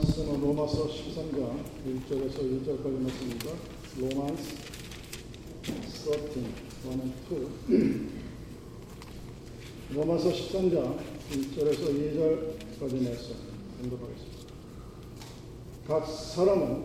말씀은 0.00 0.40
로마서 0.40 0.88
13장 0.88 1.60
1절에서 1.84 2.38
2절까지 2.40 3.02
말씀입니다. 3.02 3.50
로만스 3.98 4.56
13, 5.62 6.14
1 6.38 6.48
2. 7.68 8.08
로마서 9.94 10.30
13장 10.30 10.96
1절에서 11.30 11.82
2절까지 11.92 13.04
말씀 13.04 13.34
공독하겠습니다. 13.82 14.40
각 15.86 16.06
사람은 16.06 16.84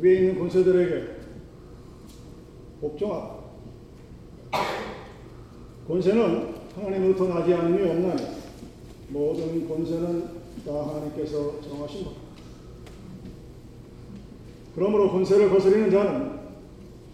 위에 0.00 0.14
있는 0.16 0.38
권세들에게 0.40 1.16
복종하라. 2.80 3.36
권세는 5.86 6.54
하나님으로부터 6.74 7.28
나지 7.28 7.54
않음이 7.54 7.88
없나니 7.88 8.22
모든 9.10 9.68
권세는 9.68 10.35
다 10.35 10.35
하나님께서 10.64 11.60
정하신 11.60 12.04
것. 12.04 12.14
그러므로 14.74 15.10
권세를 15.10 15.50
거스리는 15.50 15.90
자는 15.90 16.38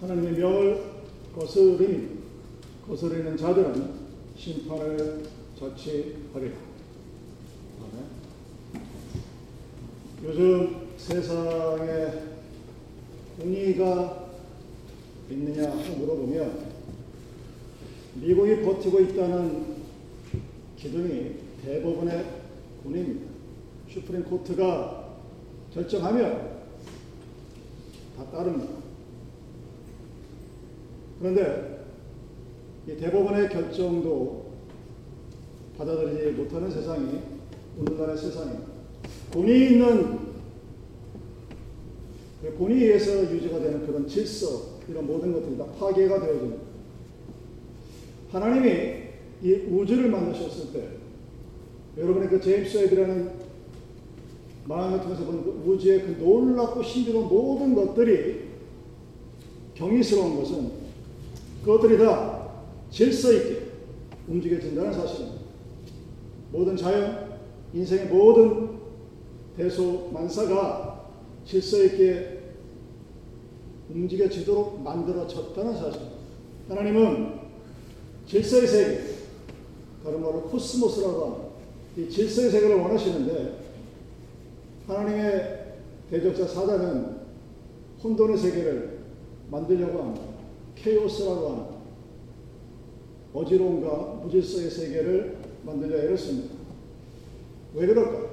하나님의 0.00 0.32
명을 0.32 0.84
거스리니 1.34 2.18
거스리는 2.86 3.36
자들은 3.36 3.90
심판을 4.36 5.22
자취하리라. 5.58 6.72
요즘 10.24 10.88
세상에 10.96 12.12
공의가 13.40 14.28
있느냐 15.30 15.70
하고 15.70 15.96
물어보면 15.96 16.72
미국이 18.14 18.62
버티고 18.62 19.00
있다는 19.00 19.82
기둥이 20.76 21.36
대부분의 21.64 22.24
군입니다. 22.82 23.31
슈프림 23.92 24.24
코트가 24.24 25.18
결정하면 25.74 26.62
다 28.16 28.24
따릅니다. 28.30 28.72
그런데 31.18 31.84
이 32.88 32.96
대법원의 32.96 33.50
결정도 33.50 34.52
받아들이지 35.76 36.40
못하는 36.40 36.70
세상이 36.70 37.20
오늘날의 37.78 38.16
세상입니다. 38.16 38.72
본이 39.30 39.66
있는 39.66 40.32
본에 42.56 42.74
의해서 42.74 43.30
유지가 43.32 43.60
되는 43.60 43.86
그런 43.86 44.06
질서 44.08 44.80
이런 44.88 45.06
모든 45.06 45.32
것들이 45.32 45.56
다 45.56 45.66
파괴가 45.78 46.20
되어집니다. 46.20 46.62
하나님이 48.30 49.02
이 49.42 49.52
우주를 49.70 50.10
만드셨을 50.10 50.72
때 50.72 50.88
여러분의 51.98 52.28
그 52.30 52.40
제임스 52.40 52.78
웹이라는 52.78 53.41
마음을 54.64 55.00
통해서 55.00 55.24
본그 55.24 55.64
우주의 55.66 56.02
그 56.02 56.22
놀랍고 56.22 56.82
신비로운 56.82 57.28
모든 57.28 57.74
것들이 57.74 58.50
경이스러운 59.74 60.36
것은 60.36 60.70
그것들이 61.64 61.98
다 61.98 62.50
질서 62.90 63.32
있게 63.32 63.72
움직여진다는 64.28 64.92
사실입니다. 64.92 65.42
모든 66.52 66.76
자연, 66.76 67.38
인생의 67.72 68.06
모든 68.06 68.70
대소 69.56 70.10
만사가 70.12 71.06
질서 71.44 71.82
있게 71.84 72.40
움직여지도록 73.90 74.82
만들어졌다는 74.82 75.74
사실입니다. 75.74 76.16
하나님은 76.68 77.40
질서의 78.26 78.66
세계, 78.66 79.00
다른 80.04 80.22
말로 80.22 80.42
코스모스라고 80.42 81.24
하는 81.24 82.06
이 82.06 82.10
질서의 82.10 82.50
세계를 82.50 82.76
원하시는데 82.76 83.61
하나님의 84.86 85.74
대적자 86.10 86.46
사단은 86.46 87.22
혼돈의 88.02 88.36
세계를 88.36 88.98
만들려고 89.50 90.02
합니다. 90.02 90.26
케오스라고 90.74 91.48
하는 91.48 91.64
어지러움과 93.32 94.20
무질서의 94.22 94.70
세계를 94.70 95.36
만들려 95.64 95.98
애를 95.98 96.18
씁니다. 96.18 96.54
왜 97.74 97.86
그럴까? 97.86 98.32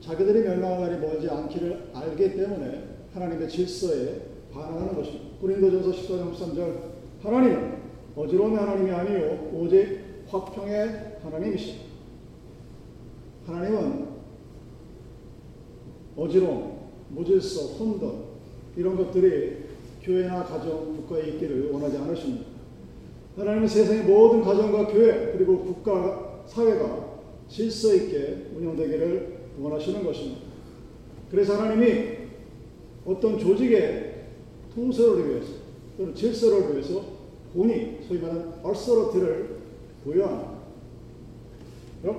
자기들이 0.00 0.40
멸망할 0.40 0.80
날이 0.80 1.00
멀지 1.00 1.28
않기를 1.28 1.90
알기 1.94 2.36
때문에 2.36 2.84
하나님의 3.12 3.48
질서에 3.48 4.22
반응하는 4.52 4.94
것입니다. 4.94 5.36
고린도전서 5.40 5.90
14장 5.90 6.34
13절 6.34 6.74
하나님은 7.22 7.74
어지러움의 8.16 8.58
하나님이 8.58 8.90
아니요 8.90 9.50
오직 9.52 10.00
화평의 10.28 11.18
하나님이십니다. 11.22 11.84
하나님은 13.46 14.13
어지러움, 16.16 16.78
무질서, 17.10 17.74
혼돈 17.74 18.24
이런 18.76 18.96
것들이 18.96 19.64
교회나 20.02 20.44
가정, 20.44 20.96
국가에 20.96 21.28
있기를 21.30 21.70
원하지 21.70 21.96
않으십니다. 21.96 22.46
하나님은 23.36 23.66
세상의 23.66 24.04
모든 24.04 24.42
가정과 24.42 24.86
교회 24.88 25.32
그리고 25.32 25.58
국가, 25.60 26.44
사회가 26.46 27.20
질서 27.48 27.94
있게 27.94 28.48
운영되기를 28.56 29.34
원하시는 29.58 30.04
것입니다. 30.04 30.40
그래서 31.30 31.56
하나님이 31.56 32.14
어떤 33.04 33.38
조직의 33.38 34.24
통솔을 34.74 35.30
위해서 35.30 35.52
또는 35.96 36.14
질서를 36.14 36.72
위해서 36.72 37.02
본이 37.52 37.98
소위 38.06 38.18
말하는 38.20 38.52
얼서러티를 38.62 39.56
부여합니다. 40.04 40.54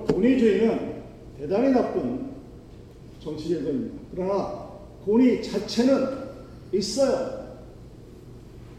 본의주의는 0.08 1.02
대단히 1.38 1.70
나쁜 1.70 2.25
정치제도입니다. 3.26 3.96
그러나 4.12 4.68
본의 5.04 5.42
자체는 5.42 6.26
있어요. 6.72 7.58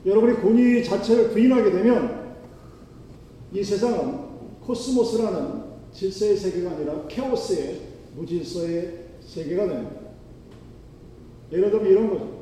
여러분이 0.06 0.38
본의 0.38 0.84
자체를 0.86 1.32
부인하게 1.32 1.72
되면 1.72 2.38
이 3.54 3.64
세상은 3.64 4.60
코스모스라는 4.62 5.64
질서의 5.92 6.38
세계가 6.38 6.72
아니라 6.72 7.08
케오스의 7.08 7.82
무질서의 8.16 9.06
세계가 9.22 9.68
됩니다. 9.68 9.96
예를 11.52 11.72
들면 11.72 11.88
이런 11.88 12.10
거죠. 12.10 12.38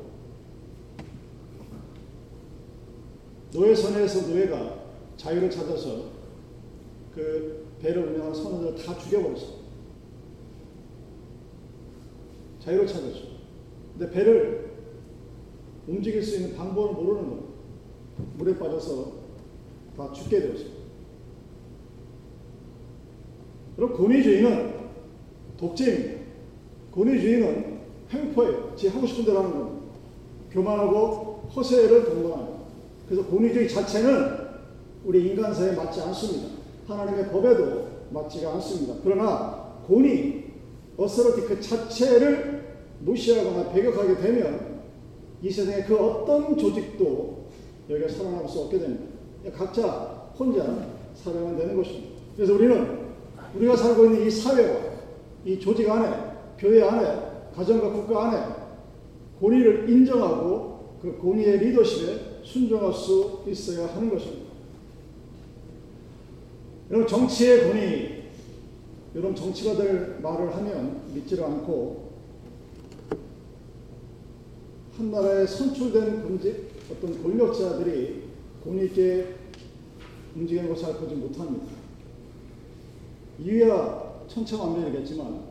노예선에서 3.53 4.27
노예가 4.27 4.85
자유를 5.17 5.49
찾아서 5.49 6.11
그 7.13 7.65
배를 7.81 8.07
운영하는 8.07 8.35
선원들을 8.35 8.83
다 8.83 8.97
죽여버렸어. 8.97 9.64
자유를 12.65 12.87
찾았죠. 12.87 13.35
근데 13.97 14.11
배를 14.11 14.71
움직일 15.87 16.23
수 16.23 16.37
있는 16.37 16.55
방법을 16.55 16.95
모르는 16.95 17.29
거예요. 17.29 17.43
물에 18.37 18.57
빠져서 18.57 19.11
다 19.95 20.11
죽게 20.11 20.39
되었어요. 20.39 20.75
그럼 23.75 23.93
권위주의는 23.95 24.73
독재입니다. 25.57 26.25
권위주의는 26.93 27.79
횡포예요. 28.11 28.73
지 28.75 28.87
하고 28.87 29.05
싶은 29.05 29.25
대로 29.25 29.39
하는 29.39 29.51
겁니다. 29.51 29.85
교만하고 30.51 31.49
허세를 31.55 32.05
동반합니다. 32.05 32.59
그래서 33.07 33.27
권위주의 33.29 33.69
자체는 33.69 34.45
우리 35.05 35.27
인간사에 35.29 35.75
맞지 35.75 36.01
않습니다. 36.01 36.55
하나님의 36.87 37.29
법에도 37.29 37.87
맞지가 38.11 38.53
않습니다. 38.55 38.95
그러나 39.03 39.75
권위, 39.87 40.45
어서러티 40.97 41.41
그 41.41 41.61
자체를 41.61 42.54
무시하거나 43.01 43.71
배격하게 43.71 44.17
되면 44.17 44.81
이 45.41 45.49
세상에 45.49 45.83
그 45.83 45.95
어떤 45.95 46.57
조직도 46.57 47.45
여기가 47.89 48.07
살아남을 48.09 48.47
수 48.47 48.61
없게 48.61 48.79
됩니다. 48.79 49.05
각자 49.55 50.29
혼자 50.37 50.87
살아야 51.13 51.55
되는 51.55 51.75
것입니다. 51.75 52.15
그래서 52.35 52.53
우리는 52.53 53.05
우리가 53.55 53.75
살고 53.75 54.05
있는 54.05 54.27
이 54.27 54.29
사회와 54.29 54.95
이 55.45 55.59
조직 55.59 55.89
안에, 55.89 56.09
교회 56.57 56.81
안에, 56.81 57.51
가정과 57.55 57.91
국가 57.91 58.27
안에 58.27 58.55
권위를 59.39 59.89
인정하고 59.89 60.97
그 61.01 61.17
권위의 61.21 61.59
리더십에 61.59 62.41
순종할 62.43 62.91
수 62.93 63.43
있어야 63.47 63.87
하는 63.87 64.09
것입니다. 64.09 64.45
여러분 66.89 67.07
정치의 67.07 67.67
권위, 67.67 68.23
여러분 69.15 69.35
정치가 69.35 69.75
될 69.75 70.19
말을 70.21 70.55
하면 70.55 71.01
믿지를 71.13 71.43
않고 71.43 72.04
한 74.97 75.11
나라에 75.11 75.45
선출된 75.45 76.23
군지, 76.23 76.69
어떤 76.89 77.21
권력자들이 77.21 78.23
움직이는 80.35 80.69
것을 80.69 80.95
보지 80.95 81.15
못합니다. 81.15 81.65
이유야 83.39 84.25
천차만별이겠지만 84.27 85.41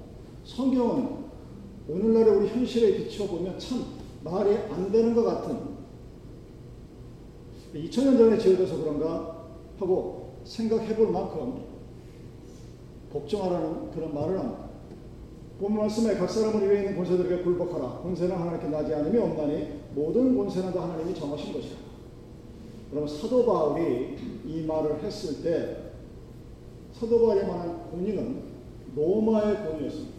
성경은 0.45 1.25
오늘날의 1.89 2.37
우리 2.37 2.49
현실에 2.49 2.97
비춰보면 2.97 3.59
참 3.59 3.85
말이 4.23 4.57
안 4.57 4.91
되는 4.91 5.15
것 5.15 5.23
같은 5.23 5.75
2000년 7.75 8.17
전에 8.17 8.39
지어져서 8.39 8.79
그런가 8.79 9.45
하고 9.79 10.39
생각해 10.45 10.97
볼 10.97 11.11
만큼 11.11 11.65
복종하라는 13.11 13.91
그런 13.91 14.15
말을 14.15 14.39
합니다. 14.39 14.64
본 15.61 15.77
말씀에 15.77 16.15
각 16.17 16.29
사람을 16.29 16.69
위에 16.69 16.81
있는 16.81 16.97
권세들에게 16.97 17.43
굴복하라. 17.43 18.01
권세는 18.03 18.37
하나님께 18.37 18.69
나지 18.69 18.95
않음이 18.95 19.19
없나니 19.19 19.81
모든 19.95 20.37
권세는 20.37 20.73
다 20.73 20.83
하나님이 20.83 21.15
정하신 21.15 21.53
것이라. 21.53 21.77
그럼 22.91 23.07
사도 23.07 23.47
바울이 23.47 24.17
이 24.45 24.63
말을 24.67 25.03
했을 25.03 25.43
때 25.43 25.77
사도 26.93 27.27
바울이 27.27 27.47
말한 27.47 27.91
권위는 27.91 28.43
로마의 28.97 29.57
권위였습니다. 29.57 30.15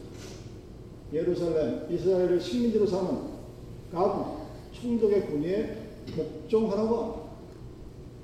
예루살렘, 1.14 1.86
이스라엘을 1.90 2.40
식민지로 2.40 2.86
삼은 2.86 3.36
가부, 3.92 4.38
총독의 4.72 5.28
권위에 5.28 5.78
복종하라고. 6.16 7.26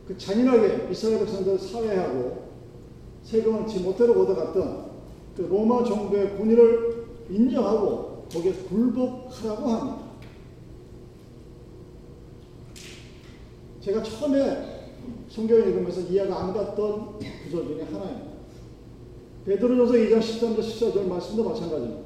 그 0.08 0.18
잔인하게 0.18 0.90
이스라엘 0.92 1.20
백성들 1.20 1.58
사회하고 1.58 2.50
세금을 3.24 3.68
지못대로 3.68 4.22
얻어갔던 4.22 4.92
그 5.38 5.42
로마 5.44 5.84
정부의 5.84 6.38
권위를 6.38 7.01
인정하고 7.32 8.26
거기에 8.32 8.54
굴복하라고 8.54 9.68
합니다. 9.68 10.12
제가 13.80 14.04
처음에 14.04 14.92
성경을 15.30 15.70
읽으면서 15.70 16.02
이해가 16.02 16.44
안 16.44 16.54
갔던 16.54 17.20
구절 17.44 17.68
중에 17.68 17.84
하나입니다. 17.84 18.32
베드로전서 19.46 19.94
2장 19.94 20.20
13절 20.20 20.60
14절 20.60 21.08
말씀도 21.08 21.44
마찬가지입니다. 21.44 22.02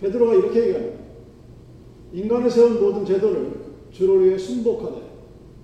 베드로가 0.00 0.34
이렇게 0.34 0.60
얘기합니다. 0.60 0.98
인간을 2.12 2.50
세운 2.50 2.80
모든 2.80 3.04
제도를 3.04 3.68
주를 3.90 4.26
위해 4.26 4.38
순복하되 4.38 5.02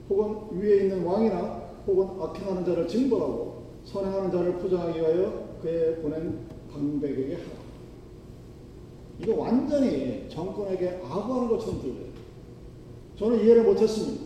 혹은 0.08 0.58
위에 0.58 0.82
있는 0.82 1.05
왕이나 1.05 1.64
혹은 1.87 2.23
악행하는 2.23 2.64
자를 2.64 2.88
징벌하고 2.88 3.64
선행하는 3.85 4.31
자를 4.31 4.55
포장하기 4.55 4.99
위하여 4.99 5.58
그의 5.61 5.97
보낸 5.97 6.47
방백에게 6.73 7.35
하라. 7.35 7.63
이거 9.20 9.34
완전히 9.37 10.26
정권에게 10.28 11.00
아부하는 11.05 11.49
것처럼 11.49 11.81
들려요. 11.81 12.14
저는 13.16 13.44
이해를 13.44 13.64
못했습니다. 13.64 14.25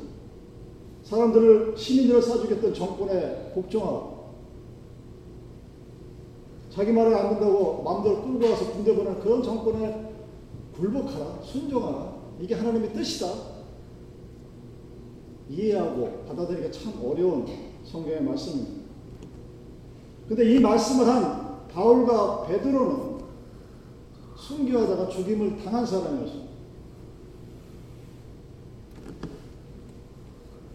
사람들을 1.02 1.76
시민들을 1.76 2.23
사주겠던 2.23 2.75
정권에 2.75 3.52
복종하고 3.55 4.19
자기 6.70 6.93
말을 6.93 7.14
안 7.14 7.38
듣는다고 7.38 7.82
마음대로 7.82 8.23
끌고 8.23 8.50
와서 8.50 8.73
군대 8.73 8.94
보내는 8.94 9.20
그런 9.20 9.43
정권에 9.43 10.12
굴복하라, 10.76 11.43
순종하라. 11.43 12.19
이게 12.40 12.55
하나님의 12.55 12.93
뜻이다. 12.93 13.26
이해하고 15.50 16.25
받아들이기가 16.29 16.70
참 16.70 16.93
어려운 17.05 17.46
성경의 17.85 18.23
말씀입니다. 18.23 18.79
근데 20.29 20.55
이 20.55 20.61
말씀을 20.61 21.06
한 21.06 21.67
바울과 21.69 22.46
베드로는 22.46 23.18
순교하다가 24.38 25.08
죽임을 25.08 25.56
당한 25.62 25.85
사람이었습니다. 25.85 26.49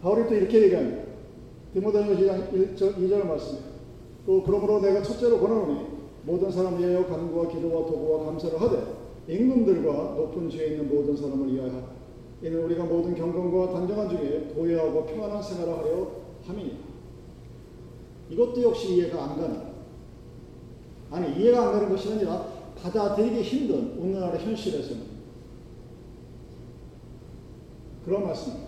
바울이 0.01 0.27
또 0.27 0.35
이렇게 0.35 0.63
얘기합니다. 0.63 1.03
디모데전서 1.73 2.21
2장 2.21 2.51
1절, 2.51 2.97
2절 2.97 3.25
말씀이에요. 3.25 3.73
또 4.25 4.43
그러므로 4.43 4.79
내가 4.81 5.01
첫째로 5.01 5.39
권하노니 5.39 5.87
모든 6.23 6.51
사람 6.51 6.77
위하여 6.77 7.05
간구와 7.07 7.47
기도와 7.47 7.85
도구와 7.85 8.25
감사를 8.25 8.61
하되 8.61 8.83
임금들과 9.27 10.15
높은 10.15 10.49
지에 10.49 10.67
있는 10.67 10.89
모든 10.93 11.15
사람을 11.15 11.53
위하여 11.53 11.93
이는 12.41 12.63
우리가 12.65 12.83
모든 12.83 13.15
경건과 13.15 13.73
단정한 13.73 14.09
중에 14.09 14.51
고요하고 14.53 15.05
평안한 15.05 15.41
생활을 15.41 15.77
하려 15.77 16.07
함이니 16.45 16.77
이것도 18.29 18.61
역시 18.61 18.95
이해가 18.95 19.23
안 19.23 19.39
가는 19.39 19.61
아니 21.09 21.39
이해가 21.39 21.67
안 21.67 21.71
가는 21.73 21.89
것이 21.89 22.11
아니라 22.11 22.52
받아들이기 22.83 23.41
힘든 23.41 23.97
오늘날의 23.97 24.41
현실에서는 24.45 25.01
그런 28.03 28.25
말씀입니다. 28.25 28.67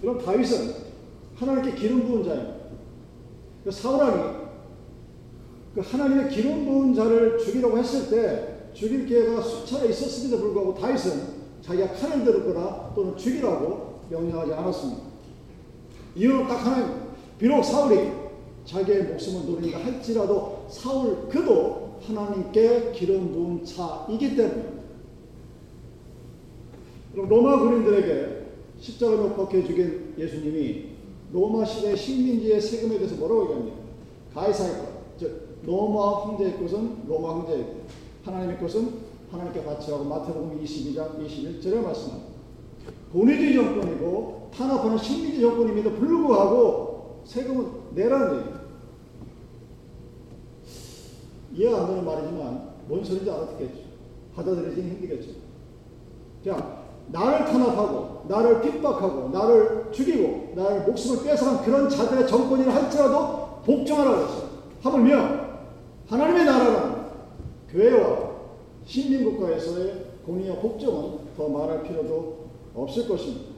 그럼 0.00 0.24
다윗은 0.24 0.74
하나님께 1.36 1.76
기름 1.76 2.06
부은 2.06 2.24
자입니다. 2.24 2.54
그 3.64 3.70
사울왕이 3.70 4.46
그 5.76 5.80
하나님의 5.80 6.30
기름 6.30 6.64
부은 6.64 6.94
자를 6.94 7.38
죽이라고 7.38 7.78
했을 7.78 8.10
때 8.10 8.72
죽일 8.74 9.06
기회가 9.06 9.40
수차례 9.40 9.90
있었음에도 9.90 10.38
불구하고 10.42 10.74
다윗은 10.74 11.36
자기가 11.62 11.92
칼을 11.92 12.24
들었거나 12.24 12.92
또는 12.94 13.16
죽이라고 13.16 14.00
명령하지 14.10 14.52
않았습니다. 14.54 15.02
이유는 16.16 16.48
딱 16.48 16.54
하나입니다. 16.66 17.06
비록 17.38 17.62
사울이 17.62 18.10
자기의 18.64 19.04
목숨을 19.04 19.46
노린다 19.46 19.78
할지라도 19.78 20.66
사울 20.68 21.28
그도 21.28 21.85
하나님께 22.06 22.92
기름 22.92 23.32
부은 23.32 23.64
자이기 23.64 24.36
때문입니다. 24.36 24.76
로마 27.14 27.58
군인들에게 27.58 28.46
십자가 28.78 29.16
못 29.16 29.36
박혀 29.36 29.64
죽인 29.64 30.14
예수님이 30.18 30.96
로마 31.32 31.64
시대 31.64 31.96
식민지의 31.96 32.60
세금에 32.60 32.98
대해서 32.98 33.16
뭐라고 33.16 33.44
얘기합니까? 33.44 33.76
가이사의 34.34 34.72
것, 34.78 35.18
즉 35.18 35.58
로마 35.64 36.26
황제의 36.26 36.58
것은 36.58 37.08
로마 37.08 37.36
황제의 37.36 37.64
것, 37.64 37.72
하나님의 38.24 38.58
것은 38.60 39.06
하나님께 39.30 39.64
바치라고 39.64 40.04
마태복음 40.04 40.62
22장 40.62 41.18
21절에 41.18 41.82
말씀합니다. 41.82 42.36
본위주의 43.12 43.54
정권이고 43.54 44.50
탄압하는 44.54 44.98
식민지 44.98 45.40
정권임에도 45.40 45.92
불구하고 45.94 47.22
세금은 47.24 47.66
내라는 47.94 48.38
얘기예요. 48.38 48.55
이해가 51.56 51.80
안 51.80 51.86
되는 51.88 52.04
말이지만 52.04 52.70
뭔 52.86 53.02
소리인지 53.02 53.30
알아듣겠죠. 53.30 53.80
받아들이기는 54.34 54.90
힘들겠죠. 54.90 55.30
자, 56.44 56.84
나를 57.08 57.46
탄압하고 57.46 58.26
나를 58.28 58.60
핍박하고 58.60 59.30
나를 59.30 59.86
죽이고 59.92 60.52
나를 60.54 60.82
목숨을 60.82 61.24
뺏어간 61.24 61.64
그런 61.64 61.88
자들의 61.88 62.28
정권이라 62.28 62.74
할지라도 62.74 63.62
복종하라고 63.64 64.22
했어요. 64.24 64.48
하물며 64.82 65.46
하나님의 66.08 66.44
나라는 66.44 67.06
교회와 67.70 68.36
신민국가에서의 68.84 70.04
공의와 70.24 70.56
복종은 70.56 71.18
더 71.36 71.48
말할 71.48 71.82
필요도 71.82 72.46
없을 72.74 73.08
것입니다. 73.08 73.56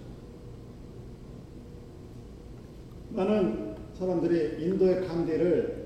많은 3.10 3.74
사람들이 3.98 4.64
인도의 4.64 5.06
간디를 5.06 5.77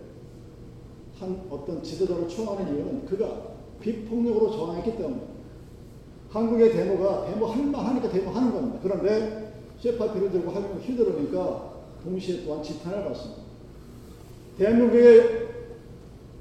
한 1.22 1.40
어떤 1.48 1.82
지도자로 1.82 2.26
추앙하는 2.26 2.74
이유는 2.74 3.06
그가 3.06 3.52
비폭력으로 3.80 4.50
저항했기 4.50 4.96
때문입니다. 4.96 5.32
한국의 6.30 6.72
데모가 6.72 7.26
데모 7.26 7.46
할만 7.46 7.86
하니까 7.86 8.08
데모 8.10 8.31
하는 8.31 8.52
겁니다. 8.52 8.81
그런데 8.82 9.52
쇠파피를 9.79 10.32
들고 10.32 10.50
하면 10.50 10.79
휘두르니까 10.79 11.72
동시에 12.02 12.44
또한 12.44 12.62
지탄을 12.62 13.05
받습니다. 13.05 13.43
대한민국의 14.58 15.48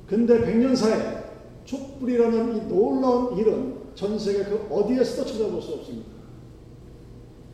근대 0.08 0.40
100년사에 0.42 1.22
촛불이라는 1.66 2.58
이 2.58 2.68
놀라운 2.68 3.38
일은 3.38 3.76
전 3.94 4.18
세계 4.18 4.44
그 4.44 4.68
어디에서도 4.70 5.30
찾아볼 5.30 5.62
수 5.62 5.74
없습니다. 5.74 6.10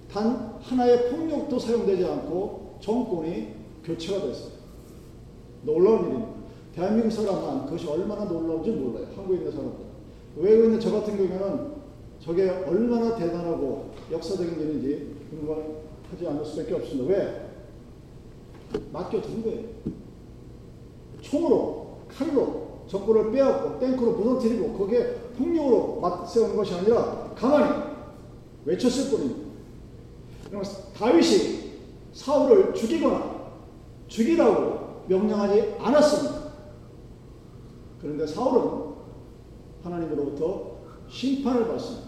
단 0.09 0.55
하나의 0.61 1.09
폭력도 1.09 1.59
사용되지 1.59 2.05
않고 2.05 2.77
정권이 2.79 3.53
교체가 3.83 4.25
됐어요. 4.25 4.51
놀라운 5.63 6.07
일입니다. 6.07 6.36
대한민국 6.77 7.09
사람은 7.09 7.65
그것이 7.65 7.87
얼마나 7.87 8.25
놀라운지 8.25 8.69
몰라요. 8.69 9.07
한국에 9.15 9.37
있는 9.37 9.51
사람들. 9.51 9.79
외국에 10.35 10.65
있는 10.65 10.79
저 10.79 10.91
같은 10.91 11.17
경우에는 11.17 11.71
저게 12.19 12.49
얼마나 12.49 13.15
대단하고 13.15 13.89
역사적인 14.11 14.59
일인지 14.59 15.15
궁금하지 15.31 16.27
않을 16.27 16.45
수밖에 16.45 16.75
없습니다. 16.75 17.11
왜? 17.11 17.49
맡겨둔 18.93 19.43
거예요. 19.43 19.63
총으로, 21.19 21.97
칼로 22.15 22.67
정권을 22.87 23.31
빼앗고 23.31 23.79
탱크로 23.79 24.11
무너뜨리고 24.11 24.77
거기에 24.77 25.15
폭력으로 25.35 25.99
맞세우는 25.99 26.55
것이 26.55 26.75
아니라 26.75 27.33
가만히 27.35 27.85
외쳤을 28.65 29.09
뿐입니다. 29.09 29.47
다윗이 30.95 31.71
사울을 32.13 32.75
죽이거나 32.75 33.47
죽이라고 34.07 35.05
명령하지 35.07 35.73
않았습니다. 35.79 36.36
그런데 38.07 38.25
사울은 38.25 38.93
하나님으로부터 39.83 40.77
심판을 41.09 41.67
받습니다. 41.67 42.07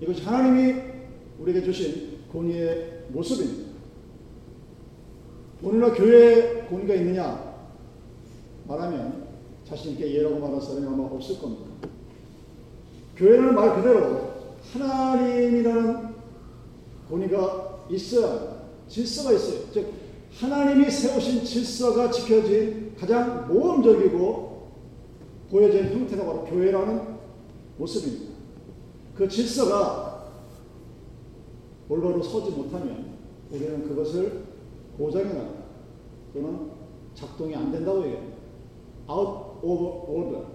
이것이 0.00 0.22
하나님이 0.22 0.80
우리에게 1.38 1.62
주신 1.62 2.20
공의의 2.32 3.04
모습입니다. 3.08 3.70
본이나 5.60 5.92
교회에 5.92 6.62
공의가 6.62 6.94
있느냐 6.94 7.54
말하면 8.66 9.26
자신있게 9.68 10.14
예라고 10.14 10.38
말할 10.38 10.58
사람이 10.58 10.86
아마 10.86 11.04
없을 11.04 11.38
겁니다. 11.38 11.64
교회는 13.16 13.54
말 13.54 13.76
그대로 13.76 14.32
하나님이라는 14.72 16.14
권위가 17.10 17.88
있어야 17.90 18.62
질서가 18.88 19.32
있어요. 19.32 19.70
즉 19.70 19.92
하나님이 20.38 20.90
세우신 20.90 21.44
질서가 21.44 22.10
지켜진 22.10 22.94
가장 22.98 23.46
모험적이고 23.48 24.51
보여진 25.52 25.84
형태가 25.92 26.24
바로 26.24 26.44
교회라는 26.46 27.18
모습입니다. 27.76 28.32
그 29.14 29.28
질서가 29.28 30.30
올바로 31.90 32.22
서지 32.22 32.52
못하면 32.52 33.18
우리는 33.50 33.86
그것을 33.86 34.44
고장이 34.96 35.26
나다 35.26 35.50
또는 36.32 36.70
작동이 37.14 37.54
안 37.54 37.70
된다고 37.70 38.02
얘기합니다. 38.02 38.38
out 39.10 39.60
of 39.62 40.10
order 40.10 40.46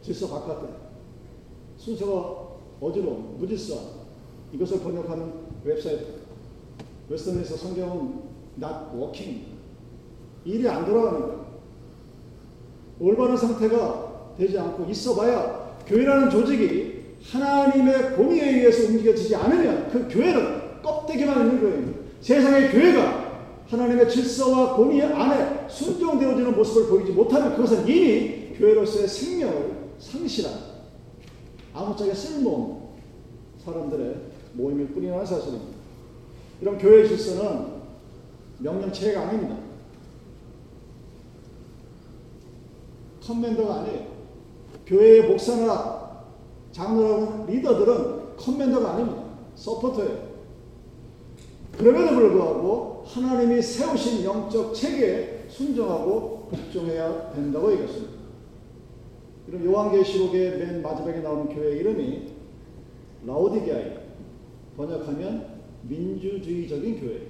질서 0.00 0.28
바깥에 0.28 0.68
순서가 1.76 2.58
어지러운 2.80 3.38
무질서 3.38 3.74
이것을 4.52 4.82
번역하는 4.82 5.32
웹사이트 5.64 6.22
웨스턴에서 7.08 7.56
성경은 7.56 8.22
not 8.56 8.96
working 8.96 9.46
일이 10.44 10.68
안 10.68 10.86
돌아가는 10.86 11.20
거예요. 11.20 11.46
올바른 13.00 13.36
상태가 13.36 14.11
되지 14.38 14.58
않고 14.58 14.90
있어봐야 14.90 15.76
교회라는 15.86 16.30
조직이 16.30 17.02
하나님의 17.30 18.16
권위에 18.16 18.50
의해서 18.50 18.88
움직여지지 18.88 19.36
않으면 19.36 19.88
그 19.90 20.08
교회는 20.08 20.82
껍데기만 20.82 21.40
있는 21.40 21.60
교회입니다. 21.60 22.00
세상의 22.20 22.70
교회가 22.70 23.32
하나님의 23.68 24.08
질서와 24.08 24.76
권위 24.76 25.02
안에 25.02 25.68
순종되어지는 25.68 26.54
모습을 26.54 26.88
보이지 26.88 27.12
못하면 27.12 27.56
그것은 27.56 27.88
이미 27.88 28.54
교회로서의 28.56 29.08
생명을 29.08 29.72
상실한 29.98 30.52
아무짝에 31.72 32.12
쓸모없는 32.12 32.82
사람들의 33.64 34.16
모임일 34.54 34.88
뿐이라는 34.88 35.24
사실입니다. 35.24 35.72
이런 36.60 36.78
교회 36.78 37.06
질서는 37.06 37.82
명령체가 38.58 39.28
아닙니다. 39.28 39.56
컨맨더가 43.24 43.80
아니에요. 43.80 44.11
교회의 44.86 45.28
목사나 45.28 46.24
장로라는 46.72 47.46
리더들은 47.46 48.36
컨맨더가 48.36 48.94
아닙니다. 48.94 49.22
서포터예요. 49.54 50.32
그럼에도 51.78 52.14
불구하고 52.16 53.04
하나님이 53.06 53.60
세우신 53.62 54.24
영적 54.24 54.74
체계에 54.74 55.46
순종하고 55.48 56.48
복종해야 56.50 57.32
된다고 57.32 57.72
얘기했습니다. 57.72 58.12
그럼 59.46 59.64
요한계시록의 59.64 60.58
맨 60.58 60.82
마지막에 60.82 61.20
나오는 61.20 61.54
교회 61.54 61.76
이름이 61.78 62.32
라오디게아예요. 63.26 64.00
번역하면 64.76 65.60
민주주의적인 65.82 67.00
교회. 67.00 67.28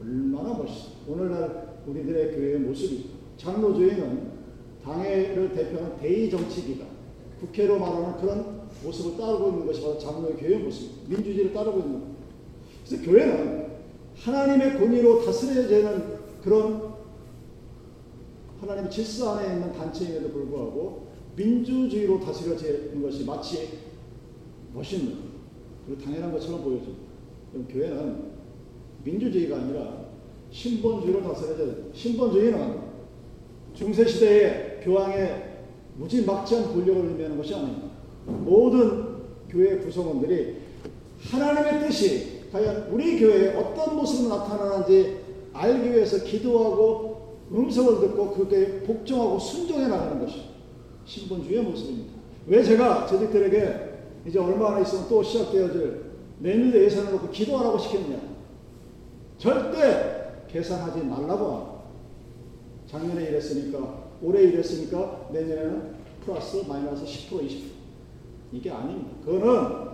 얼마나 0.00 0.56
멋있어. 0.56 0.90
오늘날 1.08 1.78
우리들의 1.86 2.34
교회의 2.34 2.58
모습이 2.60 3.10
장로주의는 3.36 4.37
당회를 4.84 5.54
대표하는 5.54 5.98
대의 5.98 6.30
정치기관, 6.30 6.86
국회로 7.40 7.78
말하는 7.78 8.16
그런 8.20 8.68
모습을 8.84 9.16
따르고 9.16 9.50
있는 9.50 9.66
것이 9.66 9.82
바로 9.82 9.98
장로의 9.98 10.36
교회의 10.36 10.58
모습입니다. 10.60 11.08
민주주의를 11.08 11.52
따르고 11.52 11.78
있는 11.78 11.92
겁니다. 11.92 12.18
그래서 12.86 13.04
교회는 13.04 13.68
하나님의 14.16 14.78
권위로 14.78 15.24
다스려지는 15.24 16.18
그런 16.42 16.94
하나님의 18.60 18.90
질서 18.90 19.36
안에 19.36 19.54
있는 19.54 19.72
단체임에도 19.72 20.30
불구하고 20.30 21.08
민주주의로 21.36 22.18
다스려지는 22.20 23.02
것이 23.02 23.24
마치 23.24 23.78
멋있는 24.74 25.28
그리고 25.86 26.02
당연한 26.02 26.32
것처럼 26.32 26.62
보여집니다. 26.62 27.02
그럼 27.52 27.68
교회는 27.68 28.38
민주주의가 29.04 29.56
아니라 29.56 30.08
신본주의로 30.50 31.22
다스려져야 31.22 31.66
됩니다. 31.66 31.88
신본주의는 31.92 32.78
중세시대의 33.74 34.67
교황의 34.88 35.58
무지막지한 35.96 36.72
권력을 36.72 37.08
의미하는 37.08 37.36
것이 37.36 37.54
아닙니다. 37.54 37.88
모든 38.24 39.18
교회 39.48 39.76
구성원들이 39.78 40.56
하나님의 41.30 41.86
뜻이 41.86 42.48
과연 42.50 42.88
우리 42.90 43.18
교회에 43.20 43.54
어떤 43.56 43.96
모습으로 43.96 44.36
나타나는지 44.36 45.18
알기 45.52 45.90
위해서 45.90 46.24
기도하고 46.24 47.38
음성을 47.52 48.00
듣고 48.00 48.32
그게 48.32 48.80
복종하고 48.82 49.38
순종해 49.38 49.88
나가는 49.88 50.24
것이 50.24 50.44
신본주의의 51.04 51.64
모습입니다. 51.64 52.12
왜 52.46 52.62
제가 52.62 53.06
저들에게 53.06 53.88
이제 54.26 54.38
얼마 54.38 54.76
안 54.76 54.82
있으면 54.82 55.06
또 55.08 55.22
시작되어질 55.22 56.08
내년도 56.38 56.82
예산을 56.82 57.12
놓고 57.12 57.30
기도 57.30 57.58
하라고 57.58 57.78
시켰느냐? 57.78 58.20
절대 59.36 60.44
계산하지 60.48 61.04
말라고. 61.04 61.78
작년에 62.86 63.24
이랬으니까 63.24 64.07
올해 64.22 64.42
이랬으니까 64.42 65.28
내년에는 65.32 65.94
플러스 66.24 66.64
마이너스 66.68 67.04
10% 67.04 67.40
20% 67.46 67.62
이게 68.52 68.70
아닙니다. 68.70 69.10
그거는 69.24 69.88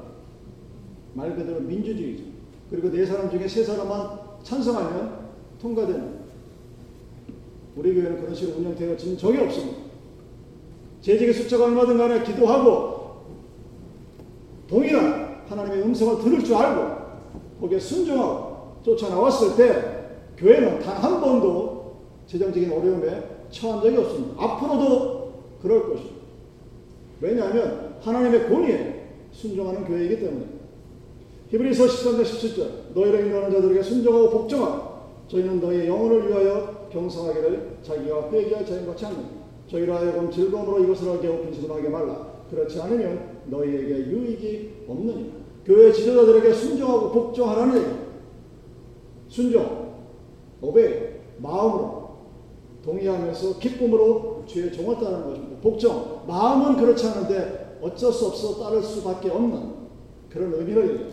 말 1.15 1.35
그대로 1.37 1.61
민주주의죠. 1.61 2.25
그리고 2.71 2.91
네 2.91 3.05
사람 3.05 3.31
중에 3.31 3.47
세 3.47 3.63
사람만 3.63 4.19
찬성하면 4.43 5.25
통과되는 5.61 6.25
우리 7.77 7.95
교회는 7.95 8.21
그런 8.21 8.35
식으로 8.35 8.59
운영되어진 8.59 9.19
적이 9.19 9.39
없습니다. 9.39 9.79
재직의 11.01 11.35
숫자가 11.35 11.65
얼마든 11.65 11.99
간에 11.99 12.23
기도하고 12.23 13.25
동일한 14.69 15.43
하나님의 15.47 15.83
음성을 15.83 16.23
들을 16.23 16.43
줄 16.43 16.55
알고 16.55 17.05
거기에 17.61 17.79
순종하고 17.79 18.79
쫓아나왔을 18.83 19.57
때 19.57 20.05
교회는 20.37 20.81
단 20.81 21.03
한 21.03 21.21
번도 21.21 21.97
재정적인 22.27 22.73
어려움에 22.73 23.34
처한 23.51 23.83
적이 23.83 23.97
없습니다. 23.99 24.43
앞으로도 24.43 25.33
그럴 25.63 25.83
것입니다. 25.89 26.15
왜냐하면 27.21 27.97
하나님의 28.01 28.49
권위에 28.49 29.05
순종하는 29.33 29.85
교회이기 29.85 30.21
때문에. 30.21 30.47
히브리서 31.49 31.85
13장 31.85 32.23
17절 32.23 32.95
너희를 32.95 33.27
인도하는 33.27 33.51
자들에게 33.53 33.83
순종하고 33.83 34.31
복종하고 34.31 34.95
저희는 35.29 35.61
너희의 35.61 35.89
영혼을 35.89 36.29
위하여 36.29 36.89
경성하기를 36.91 37.79
자기가 37.83 38.31
회개할 38.31 38.67
자인같이 38.67 39.05
하는 39.05 39.19
저희로 39.69 39.95
하여금 39.95 40.31
즐거움으로 40.31 40.85
이것을 40.85 41.11
하게 41.11 41.29
하고 41.29 41.43
빈식으로 41.45 41.75
하게 41.75 41.89
말라. 41.89 42.35
그렇지 42.51 42.81
않으면 42.81 43.39
너희에게 43.47 44.11
유익이 44.11 44.85
없느니라. 44.89 45.35
교회 45.65 45.93
지도자들에게 45.93 46.53
순종하고 46.53 47.11
복종하라는 47.11 47.77
얘기. 47.79 47.91
순종 49.29 49.95
오베 50.61 51.21
마음으로 51.39 52.04
동의하면서 52.85 53.59
기쁨으로 53.59 54.45
종을 54.47 54.97
따르는 54.97 55.27
것입니다 55.27 55.61
복종 55.63 56.23
마음은 56.27 56.77
그렇지 56.77 57.07
않은데 57.07 57.79
어쩔 57.81 58.13
수 58.13 58.27
없어 58.27 58.63
따를 58.63 58.83
수밖에 58.83 59.31
없는 59.31 59.73
그런 60.31 60.53
의미를 60.55 61.11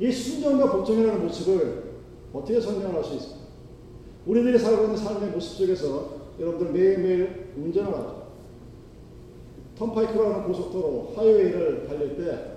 이 0.00 0.10
순종과 0.10 0.72
복종이라는 0.72 1.22
모습을 1.26 1.94
어떻게 2.32 2.60
설명할 2.60 3.04
수 3.04 3.14
있을까? 3.14 3.36
우리들이 4.26 4.58
살고 4.58 4.84
있는 4.84 4.96
삶의 4.96 5.30
모습 5.30 5.58
속에서 5.58 6.24
여러분들 6.40 6.72
매일매일 6.72 7.52
운전을 7.56 7.94
하죠. 7.94 8.24
turnpike라는 9.78 10.44
고속도로 10.44 11.12
하이웨이를 11.16 11.86
달릴 11.86 12.16
때 12.16 12.54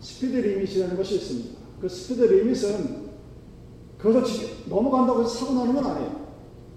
speed 0.00 0.36
limit이라는 0.36 0.96
것이 0.96 1.16
있습니다. 1.16 1.60
그 1.80 1.88
speed 1.88 2.22
limit은 2.22 3.10
그것을 3.98 4.24
지, 4.24 4.68
넘어간다고 4.68 5.20
해서 5.20 5.28
사고 5.28 5.54
나는 5.54 5.74
건 5.74 5.84
아니에요. 5.84 6.19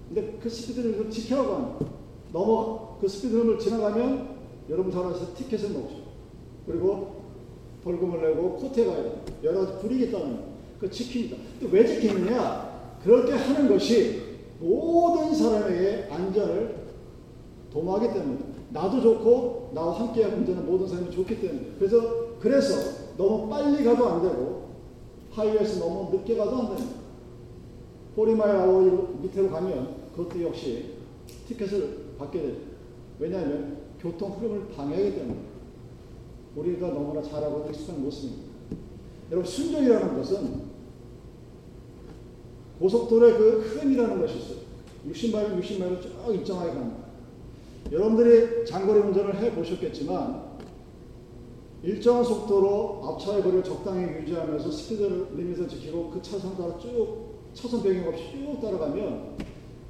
근데 0.08 0.38
그 0.42 0.48
speed 0.48 0.80
limit을 0.80 1.10
지켜라고 1.10 1.54
합니다. 1.54 1.86
넘어 2.32 2.98
그 3.00 3.08
speed 3.08 3.34
limit을 3.34 3.58
지나가면 3.58 4.34
여러분 4.68 4.92
잘 4.92 5.04
아시죠? 5.04 5.34
티켓을 5.34 5.70
먹죠. 5.70 5.96
그리고 6.66 7.22
벌금을 7.82 8.22
내고 8.22 8.56
코트에 8.56 8.86
가야 8.86 9.02
돼요. 9.02 9.20
여러 9.42 9.60
가지 9.60 9.78
불이익이 9.80 10.04
있다는 10.06 10.38
그 10.80 10.88
지킵니다. 10.88 11.36
왜 11.70 11.86
지키느냐? 11.86 12.98
그렇게 13.02 13.32
하는 13.32 13.68
것이 13.68 14.22
모든 14.58 15.34
사람에게 15.34 16.08
안전을 16.10 16.84
도모하기 17.70 18.14
때문에 18.14 18.38
나도 18.70 19.00
좋고 19.02 19.72
나와 19.74 19.98
함께 19.98 20.24
운전하는 20.24 20.66
모든 20.66 20.88
사람이 20.88 21.10
좋기 21.10 21.40
때문에 21.40 21.72
그래서 21.78 22.38
그래서 22.40 23.04
너무 23.16 23.48
빨리 23.48 23.84
가도 23.84 24.08
안 24.08 24.22
되고 24.22 24.70
하이웨이에서 25.32 25.80
너무 25.80 26.16
늦게 26.16 26.36
가도 26.36 26.56
안 26.56 26.76
됩니다. 26.76 27.03
아워 28.16 29.18
밑으로 29.20 29.50
가면 29.50 30.10
그것도 30.14 30.42
역시 30.42 30.94
티켓을 31.48 32.14
받게 32.18 32.40
되죠. 32.40 32.58
왜냐하면 33.18 33.78
교통 34.00 34.32
흐름을 34.32 34.68
방해하기 34.68 35.16
때문에 35.16 35.38
우리가 36.56 36.88
너무나 36.88 37.22
잘하고 37.22 37.68
익숙한 37.68 38.02
모습입니다. 38.02 38.54
여러분 39.30 39.50
순종이라는 39.50 40.16
것은 40.16 40.74
고속도로의 42.78 43.38
그 43.38 43.60
흐름이라는 43.60 44.20
것이 44.20 44.38
있어요. 44.38 44.58
60마일, 45.08 45.60
60마일을 45.60 46.02
쭉 46.02 46.12
일정하게 46.32 46.72
갑니다. 46.72 47.04
여러분들이 47.90 48.64
장거리 48.64 49.00
운전을 49.00 49.36
해 49.36 49.54
보셨겠지만 49.54 50.54
일정한 51.82 52.24
속도로 52.24 53.02
앞차의 53.04 53.42
거리를 53.42 53.62
적당히 53.64 54.04
유지하면서 54.22 54.70
스피드 54.70 55.28
리밋을 55.34 55.68
지키고 55.68 56.10
그 56.10 56.22
차선 56.22 56.56
따라 56.56 56.78
쭉 56.78 57.33
차선 57.54 57.82
변경 57.82 58.08
없이 58.08 58.30
쭉 58.32 58.60
따라가면 58.60 59.36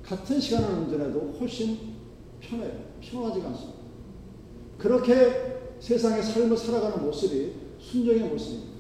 같은 0.03 0.39
시간을 0.39 0.79
운전해도 0.81 1.35
훨씬 1.41 1.95
편해요. 2.41 2.73
피곤하지가 3.01 3.49
않습니다. 3.49 3.79
그렇게 4.79 5.75
세상의 5.81 6.23
삶을 6.23 6.57
살아가는 6.57 7.05
모습이 7.05 7.53
순종의 7.79 8.29
모습입니다. 8.29 8.75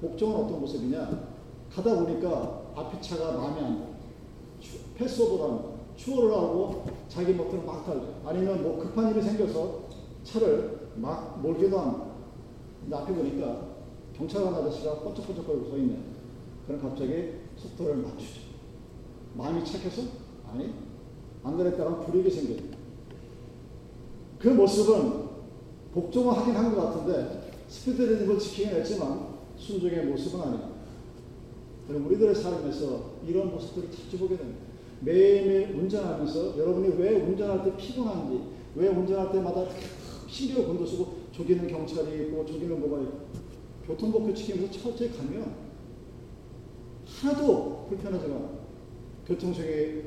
복종은 0.00 0.44
어떤 0.44 0.60
모습이냐? 0.60 1.28
가다 1.72 1.94
보니까 1.96 2.72
앞에 2.74 3.00
차가 3.00 3.32
마음에 3.32 3.60
안 3.60 3.76
들어. 3.76 3.92
패스오버라는 4.96 5.72
추월을 5.96 6.32
하고 6.32 6.84
자기 7.08 7.32
목표를 7.32 7.64
막 7.64 7.84
달려. 7.86 8.02
아니면 8.24 8.62
뭐 8.62 8.78
급한 8.78 9.10
일이 9.10 9.22
생겨서 9.22 9.82
차를 10.24 10.90
막 10.96 11.40
몰기도. 11.40 12.12
근데 12.80 12.96
앞에 12.96 13.14
보니까 13.14 13.68
경찰관 14.16 14.54
아저씨가 14.54 15.00
번쩍번쩍거리고 15.00 15.70
서 15.70 15.76
있네. 15.76 15.98
그럼 16.66 16.82
갑자기 16.82 17.41
속도를 17.62 17.96
맞추죠. 17.96 18.40
마음이 19.36 19.64
착해서? 19.64 20.02
아니. 20.52 20.72
안 21.44 21.56
그랬다간 21.56 22.04
불이익이 22.06 22.30
생겨요. 22.30 22.72
그 24.38 24.48
모습은 24.48 25.30
복종을 25.94 26.36
하긴 26.36 26.54
한 26.54 26.74
것 26.74 26.82
같은데 26.84 27.50
스피드 27.68 28.02
리듬을 28.02 28.38
지키긴 28.38 28.74
했지만 28.74 29.28
순종의 29.56 30.06
모습은 30.06 30.40
아니에요. 30.40 30.72
우리들의 31.88 32.34
삶에서 32.34 33.10
이런 33.26 33.50
모습들을 33.52 33.90
자주 33.90 34.18
보게 34.18 34.36
됩니다. 34.36 34.60
매일매일 35.00 35.76
운전하면서 35.76 36.56
여러분이 36.58 36.94
왜 36.96 37.20
운전할 37.20 37.64
때 37.64 37.76
피곤한지, 37.76 38.40
왜 38.76 38.88
운전할 38.88 39.32
때마다 39.32 39.64
신경을 40.28 40.68
곤두쓰고 40.68 41.22
저기는 41.36 41.66
경찰이 41.66 42.26
있고 42.26 42.46
저기는 42.46 42.80
뭐가 42.80 43.02
있고 43.02 43.18
교통법규 43.86 44.32
지키면서 44.32 44.72
철저히 44.80 45.10
가면 45.10 45.71
하나도 47.20 47.86
불편하지가 47.88 48.62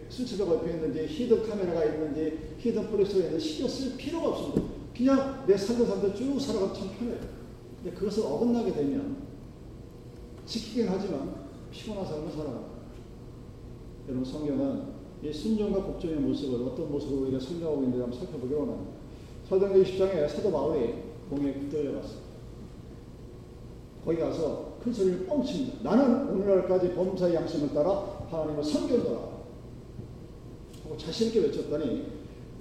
수치가 0.10 0.46
옆에 0.46 0.72
있는지 0.72 1.06
hidden 1.08 1.48
카메라가 1.48 1.86
있는지 1.86 2.56
hidden 2.60 2.90
police가 2.90 3.26
있는지 3.26 3.48
신경 3.48 3.68
쓸 3.68 3.98
필요가 3.98 4.30
없습니다. 4.30 4.62
그냥 4.96 5.44
내 5.48 5.58
살던 5.58 5.88
삶대로 5.88 6.14
쭉 6.14 6.40
살아가면 6.40 6.76
참 6.76 6.90
편해요. 6.98 7.20
근데 7.82 7.98
그것을 7.98 8.24
어긋나게 8.24 8.74
되면 8.74 9.18
지키긴 10.46 10.88
하지만 10.90 11.46
피곤한 11.72 12.06
삶을 12.06 12.32
살아갑니다. 12.32 12.76
여러분 14.08 14.26
성경은 14.26 14.96
이 15.24 15.34
순종과 15.34 15.84
복종의 15.84 16.18
모습을 16.18 16.68
어떤 16.68 16.92
모습으로 16.92 17.22
우리가 17.24 17.40
설명하고 17.40 17.84
있는지 17.84 18.02
한번 18.02 18.20
살펴보기로 18.20 18.62
합니다. 18.62 18.92
사도행전 19.50 19.84
20장에 19.84 20.28
사도 20.30 20.52
바울이 20.52 20.94
공에 21.30 21.54
붙들려갔어요. 21.54 22.26
거기 24.04 24.18
가서 24.20 24.65
큰 24.86 24.94
소리를 24.94 25.26
뻥칩니다. 25.26 25.90
나는 25.90 26.30
오늘날까지 26.30 26.94
범사의 26.94 27.34
양심을 27.34 27.74
따라 27.74 28.06
하나님을 28.30 28.64
섬겼노라 28.64 29.18
하고 30.84 30.96
자신있게 30.96 31.40
외쳤더니 31.40 32.06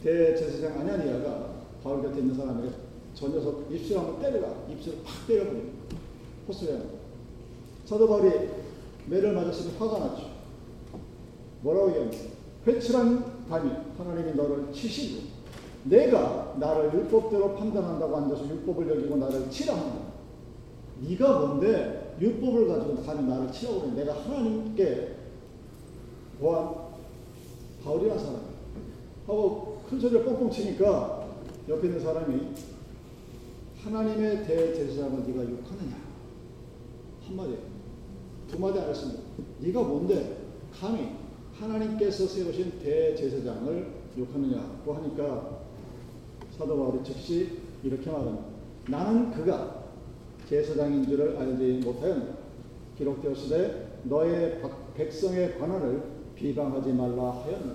대제사장 0.02 0.81
아냐니아가 0.81 1.50
바울 1.83 2.02
곁에 2.02 2.21
있는 2.21 2.35
사람에게 2.35 2.71
저 3.12 3.28
녀석 3.28 3.71
입술 3.71 3.99
한번 3.99 4.23
때려라 4.23 4.54
입술을 4.71 5.00
팍 5.04 5.26
때려버립니다. 5.26 5.97
호스레 6.49 6.81
사도 7.85 8.09
바울이 8.09 8.49
매를 9.07 9.35
맞았으니 9.35 9.76
화가 9.76 9.99
났죠. 9.99 10.31
뭐라고 11.61 11.90
얘기합니까? 11.90 12.25
회칠한 12.66 13.47
담이 13.50 13.71
하나님이 13.99 14.33
너를 14.35 14.73
치시고 14.73 15.25
내가 15.85 16.57
나를 16.59 16.95
율법대로 16.95 17.54
판단한다고 17.57 18.16
앉아서 18.16 18.49
율법을 18.49 18.88
여기고 18.88 19.16
나를 19.16 19.50
치라 19.50 19.75
한다. 19.75 20.14
네가 21.02 21.38
뭔데 21.40 22.03
율법을 22.21 22.68
가지고 22.68 23.02
감히 23.02 23.28
나를 23.28 23.50
치라고. 23.52 23.92
내가 23.92 24.14
하나님께 24.14 25.16
보안 26.40 26.75
바울이라는 27.85 28.18
사람 28.18 28.40
하고 29.26 29.83
큰 29.88 30.00
소리를 30.00 30.25
뻥뻥 30.25 30.50
치니까 30.50 31.28
옆에 31.68 31.87
있는 31.87 32.00
사람이 32.00 32.49
하나님의 33.83 34.47
대제사장을 34.47 35.26
네가 35.26 35.42
욕하느냐 35.42 35.97
한마디 37.26 37.58
두 38.49 38.58
마디 38.58 38.78
안 38.78 38.88
했습니다. 38.88 39.23
네가 39.60 39.82
뭔데 39.82 40.38
감히 40.73 41.10
하나님께서 41.58 42.26
세우신 42.26 42.78
대제사장을 42.80 43.93
욕하느냐고 44.19 44.95
하니까 44.95 45.60
사도 46.56 46.76
바울이 46.76 47.04
즉시 47.04 47.58
이렇게 47.82 48.10
말합니다. 48.10 48.45
나는 48.88 49.30
그가 49.32 49.83
제사장인 50.49 51.07
줄을 51.07 51.37
알지 51.37 51.80
못하였 51.85 52.17
기록되었으되 52.99 54.00
너의 54.04 54.61
백성의 54.95 55.59
관원을 55.59 56.02
비방하지 56.35 56.93
말라 56.93 57.30
하였노. 57.30 57.75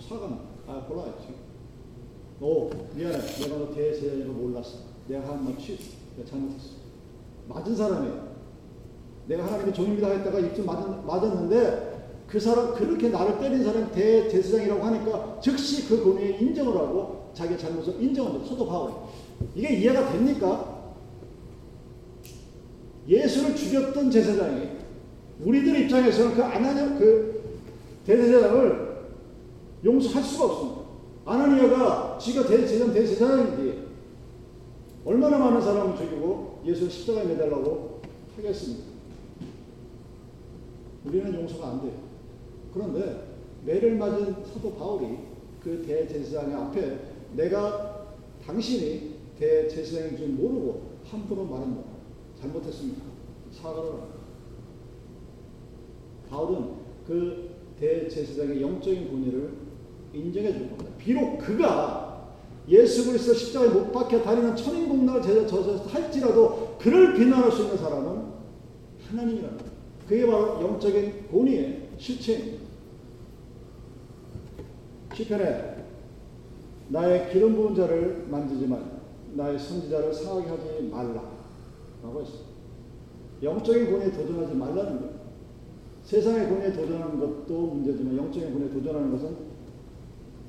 사과는 0.00 0.38
아 0.66 0.84
골라야지. 0.86 1.34
오 2.40 2.68
미안해. 2.94 3.18
내가 3.18 3.58
너 3.58 3.74
대세자인 3.74 4.26
거 4.26 4.32
몰랐어. 4.32 4.78
내가 5.08 5.28
한말 5.28 5.56
취했어. 5.58 5.92
잘못했어. 6.24 6.70
맞은 7.48 7.76
사람이에요. 7.76 8.26
내가 9.28 9.46
하나님의 9.46 9.74
종입니다 9.74 10.08
했다가 10.08 10.38
입좀 10.40 10.66
맞았는데 10.66 12.24
그 12.26 12.40
사람 12.40 12.74
그렇게 12.74 13.08
나를 13.08 13.38
때린 13.38 13.62
사람이 13.62 13.92
대제사장이라고 13.92 14.82
하니까 14.82 15.40
즉시 15.40 15.88
그 15.88 16.02
권위에 16.02 16.38
인정을 16.38 16.76
하고 16.76 17.30
자기 17.32 17.56
잘못을 17.56 18.02
인정한다. 18.02 18.66
바울. 18.66 18.92
이게 19.54 19.76
이해가 19.76 20.12
됩니까? 20.12 20.75
예수를 23.08 23.54
죽였던 23.54 24.10
제사장이 24.10 24.68
우리들 25.40 25.82
입장에서는 25.82 26.34
그 26.34 26.42
아나니아 26.42 26.98
그 26.98 27.42
대제사장을 28.06 28.86
용서할 29.84 30.22
수가 30.22 30.44
없습니다. 30.46 30.80
아나니아가 31.24 32.18
지가 32.18 32.46
대제사장 32.46 32.92
대제사장인지 32.92 33.86
얼마나 35.04 35.38
많은 35.38 35.60
사람을 35.60 35.96
죽이고 35.96 36.62
예수를 36.64 36.90
십자가에 36.90 37.24
매달라고 37.24 38.00
하겠습니까? 38.36 38.84
우리는 41.04 41.34
용서가 41.34 41.68
안 41.68 41.82
돼요. 41.82 41.92
그런데 42.72 43.26
매를 43.64 43.96
맞은 43.96 44.36
사도 44.52 44.74
바울이 44.74 45.18
그 45.62 45.84
대제사장의 45.86 46.54
앞에 46.56 46.98
내가 47.34 48.14
당신이 48.44 49.16
대제사장인 49.38 50.16
줄 50.16 50.28
모르고 50.28 50.96
함부로 51.04 51.44
말한 51.44 51.76
거 51.76 51.95
잘못했습니다. 52.40 53.02
사과를 53.52 53.90
합니다. 53.90 54.16
바울은 56.28 56.70
그 57.06 57.50
대제사장의 57.78 58.60
영적인 58.60 59.10
권위를 59.10 59.52
인정해 60.12 60.52
줄 60.52 60.68
겁니다. 60.68 60.90
비록 60.98 61.38
그가 61.38 62.34
예수 62.68 63.06
그리스도 63.06 63.34
십자가에 63.34 63.68
못 63.68 63.92
박혀 63.92 64.22
다니는 64.22 64.56
천인 64.56 64.88
공락을 64.88 65.22
제자 65.22 65.84
할지라도 65.88 66.76
그를 66.80 67.14
비난할 67.14 67.52
수 67.52 67.62
있는 67.62 67.76
사람은 67.76 68.24
하나님이라는 69.08 69.58
그게 70.08 70.26
바로 70.26 70.60
영적인 70.60 71.28
권위의 71.30 71.88
실체입니다. 71.98 72.66
시편에 75.14 75.76
나의 76.88 77.32
기름 77.32 77.56
부은 77.56 77.74
자를 77.74 78.26
만지지 78.28 78.66
말 78.66 78.80
나의 79.34 79.58
선지자를 79.58 80.12
상하게 80.12 80.48
하지 80.48 80.88
말라 80.90 81.35
라고 82.06 82.20
했습니다. 82.20 82.46
영적인 83.42 83.90
권위에 83.90 84.12
도전하지 84.12 84.54
말라는 84.54 85.00
거예요. 85.00 85.16
세상의 86.04 86.48
권위에 86.48 86.72
도전하는 86.72 87.18
것도 87.18 87.66
문제지만 87.66 88.16
영적인 88.16 88.52
권위에 88.52 88.70
도전하는 88.70 89.10
것은 89.10 89.36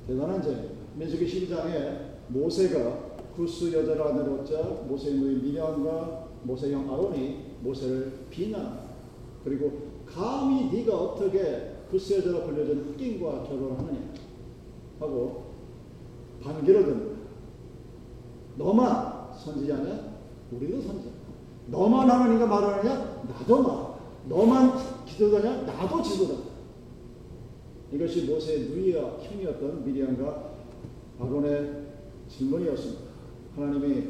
대단한 0.06 0.40
죄입니다. 0.40 0.74
민수기 0.94 1.26
12장에 1.26 1.98
모세가 2.28 3.08
구스 3.34 3.72
여자를 3.72 4.02
아내로 4.02 4.40
얻자 4.40 4.62
모세의 4.88 5.16
누이 5.16 5.36
미련과 5.42 6.28
모세의 6.44 6.74
형 6.74 6.92
아론이 6.92 7.56
모세를 7.62 8.12
비난 8.30 8.88
그리고 9.44 9.88
감히 10.06 10.70
네가 10.72 10.96
어떻게 10.96 11.74
구스 11.90 12.14
여자로 12.14 12.44
불려진 12.44 12.80
흑인과 12.84 13.44
결혼하느냐 13.44 14.12
하고 15.00 15.44
반기를 16.42 16.84
듭니다. 16.84 17.18
너만 18.56 19.32
선지자냐? 19.34 20.18
우리도 20.52 20.80
선지자. 20.82 21.17
너만 21.70 22.08
하나님과 22.10 22.46
말하느냐? 22.46 23.22
나도 23.28 23.62
말. 23.62 23.88
너만 24.28 24.72
지도자냐? 25.06 25.62
나도 25.62 26.02
지도자. 26.02 26.34
이것이 27.92 28.24
모세의 28.24 28.68
누이와 28.68 29.18
형이었던 29.20 29.84
미리암과 29.84 30.50
아론의 31.20 31.86
질문이었습니다. 32.28 33.02
하나님이 33.56 34.08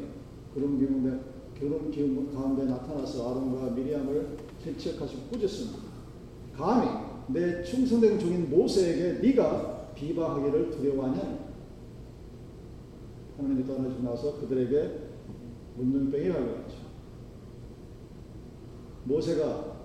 그런 0.55 0.79
기운에 0.79 1.21
결혼 1.59 1.91
기운 1.91 2.33
가운데 2.33 2.65
나타나서 2.65 3.31
아론과 3.31 3.71
미리암을 3.71 4.37
실책하시고 4.63 5.23
꾸짖습니다. 5.31 5.79
감히 6.57 6.89
내 7.29 7.63
충성된 7.63 8.19
종인 8.19 8.51
모세에게 8.51 9.21
네가 9.21 9.93
비방하기를 9.95 10.71
두려워하냐? 10.71 11.39
하나님이 13.37 13.67
떠나시고 13.67 14.03
나서 14.03 14.41
그들에게 14.41 15.09
문둥병이 15.77 16.29
발견했죠. 16.33 16.88
모세가 19.09 19.79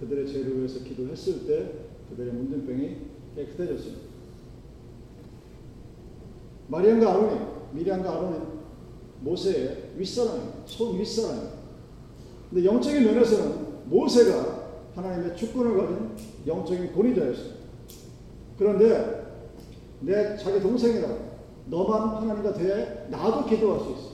그들의 0.00 0.26
죄를 0.26 0.58
위해서 0.58 0.84
기도했을 0.84 1.46
때 1.46 1.72
그들의 2.10 2.32
문둥병이 2.32 2.96
깨끗해졌습니다. 3.34 4.02
마리안과 6.68 7.12
아론이, 7.12 7.40
미리안과 7.72 8.10
아론이 8.10 8.38
모세의 9.20 9.92
윗사람이에요. 9.96 10.62
손 10.66 10.98
윗사람이에요. 10.98 11.64
근데 12.50 12.64
영적인 12.64 13.04
면에서는 13.04 13.88
모세가 13.88 14.64
하나님의 14.94 15.36
주권을 15.36 15.76
가진 15.76 16.10
영적인 16.46 16.92
권위자였어요. 16.92 17.54
그런데 18.58 19.24
내 20.00 20.36
자기 20.36 20.60
동생이라 20.60 21.08
너만 21.66 22.22
하나님과 22.22 22.52
돼 22.52 23.08
나도 23.10 23.46
기도할 23.46 23.80
수 23.80 23.90
있어. 23.92 24.13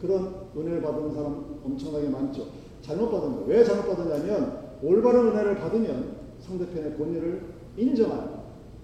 그런 0.00 0.48
은혜를 0.56 0.82
받은 0.82 1.14
사람 1.14 1.60
엄청나게 1.64 2.08
많죠. 2.08 2.48
잘못 2.82 3.10
받은 3.10 3.36
거. 3.36 3.44
왜 3.46 3.64
잘못 3.64 3.96
받았냐면 3.96 4.78
올바른 4.82 5.28
은혜를 5.28 5.56
받으면 5.56 6.16
상대편의 6.40 6.96
권위를 6.96 7.42
인정하는 7.76 8.36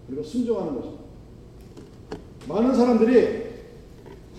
그리고 0.07 0.22
순종하는 0.22 0.75
거죠. 0.75 0.98
많은 2.48 2.75
사람들이 2.75 3.42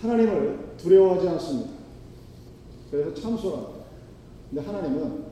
하나님을 0.01 0.75
두려워하지 0.77 1.27
않습니다. 1.29 1.71
그래서 2.91 3.13
참소합니다. 3.13 3.83
근데 4.49 4.65
하나님은 4.65 5.23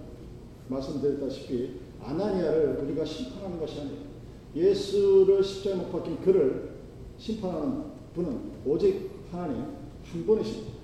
말씀드렸다시피 0.70 1.82
아나니아를 2.02 2.80
우리가 2.84 3.04
심판하는 3.04 3.60
것이 3.60 3.82
아니에요. 3.82 4.12
예수를 4.56 5.44
십자에 5.44 5.76
못 5.76 5.92
박힌 5.92 6.22
그를 6.22 6.72
심판하는 7.18 7.84
분은 8.16 8.40
오직 8.66 9.12
하나님 9.32 9.64
한 10.04 10.26
분이십니다. 10.26 10.81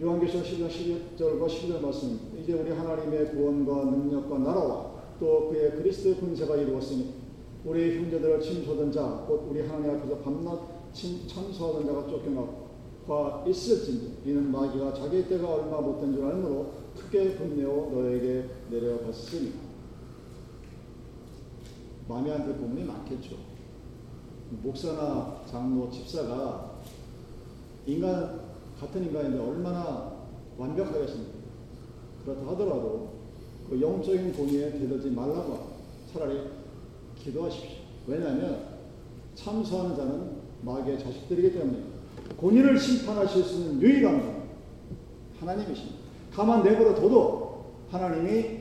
요한계시록 0.00 0.44
10장 0.44 0.68
11절과 0.68 1.46
12절 1.46 1.80
말씀 1.80 2.18
이제 2.40 2.52
우리 2.52 2.70
하나님의 2.72 3.30
구원과 3.30 3.84
능력과 3.84 4.38
나라와 4.38 4.92
또 5.20 5.48
그의 5.50 5.70
그리스도의 5.76 6.16
군세가 6.16 6.56
이루었으니 6.56 7.14
우리 7.64 7.96
형제들을 7.98 8.40
침소하던 8.40 8.90
자, 8.92 9.24
곧 9.26 9.46
우리 9.50 9.60
하나님 9.62 9.96
앞에서 9.96 10.18
밤낮 10.18 10.60
참소하던 10.92 11.86
자가 11.86 12.06
쫓겨나가 12.08 13.44
있을진지 13.46 14.16
이는 14.26 14.50
마귀가 14.50 14.92
자기 14.94 15.26
때가 15.28 15.48
얼마 15.48 15.80
못된 15.80 16.12
줄 16.12 16.24
알므로 16.24 16.72
크게 16.96 17.36
분내어 17.36 17.90
너에게 17.92 18.44
내려갔으니 18.70 19.52
마음에 22.08 22.32
안 22.32 22.44
들 22.44 22.54
부분이 22.56 22.84
많겠죠. 22.84 23.36
목사나 24.62 25.40
장로, 25.46 25.88
집사가 25.90 26.74
인간 27.86 28.43
같은 28.80 29.04
인간인데 29.04 29.38
얼마나 29.38 30.12
완벽하겠습니까? 30.56 31.32
그렇다 32.24 32.52
하더라도 32.52 33.14
그 33.68 33.80
영적인 33.80 34.32
공의에 34.32 34.72
대들지 34.72 35.10
말라고 35.10 35.74
차라리 36.12 36.40
기도하십시오. 37.16 37.84
왜냐하면 38.06 38.74
참소하는 39.34 39.96
자는 39.96 40.30
마귀의 40.62 40.98
자식들이기 40.98 41.52
때문에 41.52 41.78
본인을 42.38 42.78
심판하실 42.78 43.42
수 43.42 43.54
있는 43.60 43.82
유일한 43.82 44.20
분 44.20 44.34
하나님이십니다. 45.40 45.98
가만 46.32 46.62
내버려 46.62 46.94
둬도 46.94 47.64
하나님이 47.90 48.60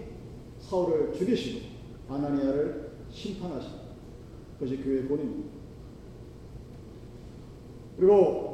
사울을 0.60 1.14
죽이시고 1.14 1.68
아나니아를 2.10 2.92
심판하십니다. 3.10 3.84
그것이 4.60 4.78
교회의 4.84 5.08
본입니다. 5.08 5.50
그리고 7.98 8.53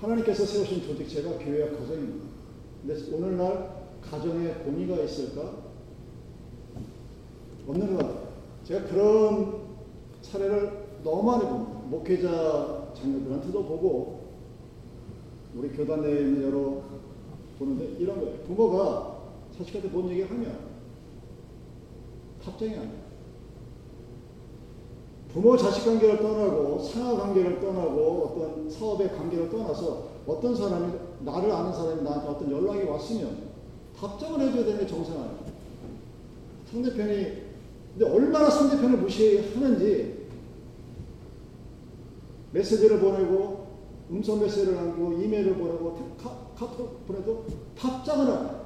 하나님께서 0.00 0.44
세우신 0.44 0.82
조직체가 0.82 1.38
교회와 1.38 1.70
가정입니다. 1.78 2.26
근데 2.86 3.16
오늘날 3.16 3.84
가정에 4.02 4.52
본의가 4.54 5.02
있을까? 5.02 5.64
없는 7.66 7.96
것 7.96 7.98
같아요. 7.98 8.28
제가 8.64 8.86
그런 8.88 9.62
사례를 10.20 10.84
너무 11.02 11.22
많이 11.22 11.44
봅니다. 11.44 11.80
목회자 11.88 12.92
자녀들한테도 12.94 13.64
보고 13.64 14.24
우리 15.54 15.68
교단 15.70 16.02
내에 16.02 16.20
있는 16.20 16.42
여러 16.42 16.82
보는데 17.58 17.96
이런 17.98 18.20
거예요. 18.20 18.38
부모가 18.40 19.18
자식한테 19.56 19.88
뭔 19.88 20.10
얘기 20.10 20.22
하면 20.22 20.58
답장이 22.42 22.74
안 22.74 22.82
돼요. 22.90 23.03
부모 25.34 25.56
자식 25.56 25.84
관계를 25.84 26.18
떠나고 26.18 26.78
상하 26.78 27.16
관계를 27.16 27.60
떠나고 27.60 28.36
어떤 28.36 28.70
사업의 28.70 29.16
관계를 29.16 29.50
떠나서 29.50 30.04
어떤 30.28 30.54
사람이 30.54 30.92
나를 31.24 31.50
아는 31.50 31.72
사람이 31.72 32.02
나한테 32.02 32.28
어떤 32.28 32.50
연락이 32.52 32.88
왔으면 32.88 33.36
답장을 33.98 34.40
해줘야 34.40 34.64
되는 34.64 34.78
게 34.78 34.86
정상 34.86 35.14
아니에요. 35.16 35.38
상대편이 36.70 37.44
근데 37.98 38.10
얼마나 38.10 38.48
상대편을 38.48 38.98
무시하는지 38.98 40.26
메시지를 42.52 43.00
보내고 43.00 43.66
음성 44.12 44.38
메시지를 44.40 44.76
남기고 44.76 45.14
이메일을 45.14 45.54
보내고 45.54 45.98
카, 46.16 46.30
카톡 46.56 47.04
보내도 47.08 47.44
답장을 47.76 48.30
안 48.30 48.44
해요. 48.44 48.60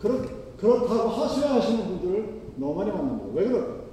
그렇, 0.00 0.20
그렇다고 0.56 1.08
하소연하시는 1.10 1.86
분들을 1.86 2.42
너무 2.56 2.74
많이 2.74 2.90
만납니다. 2.90 3.28
왜 3.34 3.46
그럴까요? 3.46 3.84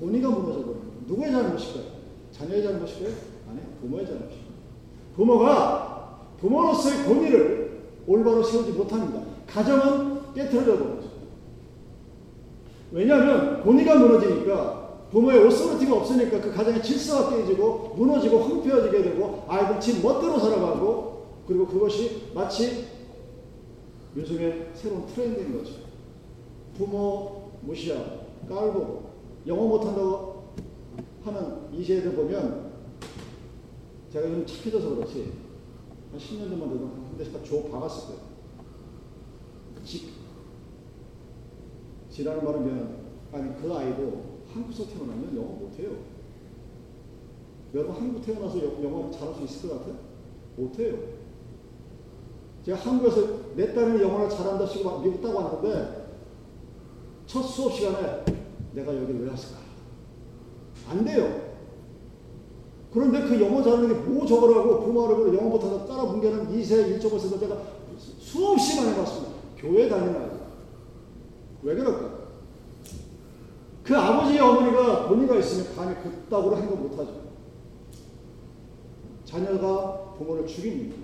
권위가 0.00 0.30
무너져 0.30 0.64
버립니다. 0.64 0.89
누구의 1.06 1.30
잘못일까요? 1.30 1.84
자녀의 2.32 2.62
잘못일까요? 2.62 3.14
아니, 3.48 3.60
부모의 3.80 4.06
잘못입니다. 4.06 4.50
부모가 5.14 5.90
부모로서의 6.40 7.04
권위를 7.04 7.80
올바로 8.06 8.42
세우지 8.42 8.72
못합니다. 8.72 9.22
가정은 9.46 10.32
깨트려져 10.34 10.78
버리죠. 10.78 11.10
왜냐하면 12.92 13.62
권위가 13.62 13.96
무너지니까 13.96 14.80
부모의 15.10 15.44
오소리티가 15.44 15.96
없으니까 15.96 16.40
그 16.40 16.52
가정의 16.52 16.82
질서가 16.82 17.36
깨지고 17.36 17.94
무너지고 17.96 18.38
황폐해지게 18.38 19.02
되고 19.02 19.44
아이들 19.48 19.80
집 19.80 20.02
멋대로 20.02 20.38
살아가고 20.38 21.26
그리고 21.46 21.66
그것이 21.66 22.30
마치 22.32 22.86
요즘에 24.16 24.70
새로운 24.74 25.06
트렌드인 25.06 25.56
거죠. 25.58 25.72
부모 26.76 27.50
무시하고 27.62 28.20
깔보고 28.48 29.10
영어 29.46 29.66
못한다고 29.66 30.29
하는 31.22 31.72
이 31.72 31.84
세대 31.84 32.14
보면 32.14 32.72
제가 34.12 34.28
요즘 34.28 34.46
착해져서 34.46 34.96
그렇지 34.96 35.32
한 36.10 36.18
10년 36.18 36.48
전만 36.48 36.70
돼도 36.70 36.86
한 36.86 37.16
대씩 37.16 37.44
줘 37.44 37.62
박았을 37.70 38.08
거예요. 38.08 38.30
지, 39.84 40.12
지라는 42.10 42.44
말은 42.44 42.64
미안 42.64 43.00
아니 43.32 43.60
그 43.60 43.72
아이도 43.72 44.40
한국에서 44.52 44.86
태어나면 44.86 45.36
영어 45.36 45.48
못해요. 45.48 45.90
여러분 47.72 47.94
한국 47.94 48.24
태어나서 48.24 48.82
영어 48.82 49.10
잘할 49.10 49.34
수 49.34 49.44
있을 49.44 49.68
것 49.68 49.78
같아요? 49.78 49.98
못해요. 50.56 51.20
제가 52.64 52.78
한국에서 52.78 53.54
내 53.54 53.72
딸은 53.72 54.00
영어를 54.00 54.28
잘한다 54.28 54.66
시고 54.66 55.00
미국 55.00 55.22
따고 55.22 55.38
왔는데 55.38 56.00
첫 57.26 57.42
수업 57.42 57.72
시간에 57.72 58.24
내가 58.72 58.94
여기를 58.94 59.22
왜 59.22 59.30
왔을까? 59.30 59.59
안 60.90 61.04
돼요. 61.04 61.50
그런데 62.92 63.22
그 63.22 63.40
영어 63.40 63.62
잘하는 63.62 63.88
게뭐 63.88 64.26
저거라고 64.26 64.80
부모를 64.84 65.32
영어 65.38 65.48
못하다 65.48 65.86
따라 65.86 66.04
뭉개는 66.04 66.48
2세 66.48 66.98
1.5세도 67.00 67.38
내가 67.40 67.56
수없이 68.18 68.80
많이 68.80 68.96
봤습니다. 68.96 69.32
교회 69.56 69.88
다니는 69.88 70.20
아이. 70.20 70.28
왜 71.62 71.74
그럴까? 71.76 72.20
그 73.84 73.96
아버지의 73.96 74.40
어머니가 74.40 75.08
본의가 75.08 75.36
있으면 75.36 75.74
감히 75.76 75.94
그따구로 76.02 76.56
행동 76.56 76.82
못하죠. 76.82 77.20
자녀가 79.24 80.14
부모를 80.18 80.46
죽입니다. 80.46 80.96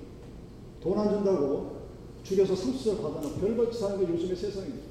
돈 0.83 0.99
안 0.99 1.09
준다고 1.11 1.77
죽여서 2.25 2.55
상수절 2.57 2.97
받아놓고 2.97 3.41
별벌 3.41 3.73
사는 3.73 3.99
게 4.05 4.13
요즘의 4.13 4.37
세상입니다. 4.37 4.87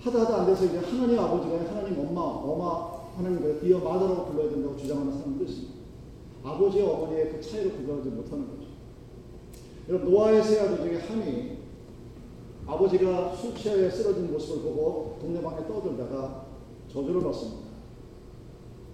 하다 0.00 0.20
하다 0.20 0.40
안 0.40 0.46
돼서 0.46 0.64
이제 0.66 0.78
하나님 0.78 1.18
아버지가 1.18 1.56
하나님 1.70 1.98
엄마, 1.98 2.20
엄마 2.20 2.93
하나님을 3.16 3.60
이어 3.64 3.78
마더라고 3.78 4.26
불러야 4.26 4.50
된다고 4.50 4.76
주장하는 4.76 5.12
사람도 5.12 5.44
있습니다. 5.44 5.74
아버지와 6.42 6.90
어머니의 6.90 7.30
그 7.30 7.40
차이를 7.40 7.72
구별하지 7.72 8.10
못하는 8.10 8.46
거죠. 8.48 8.68
여러분 9.88 10.10
노아의 10.10 10.42
세 10.42 10.60
아들 10.60 10.78
중에 10.78 10.98
함이 10.98 11.58
아버지가 12.66 13.34
술 13.34 13.54
취하에 13.54 13.90
쓰러진 13.90 14.32
모습을 14.32 14.62
보고 14.62 15.18
동네방에 15.20 15.66
떠들다가 15.66 16.46
저주를 16.88 17.22
받습니다. 17.22 17.64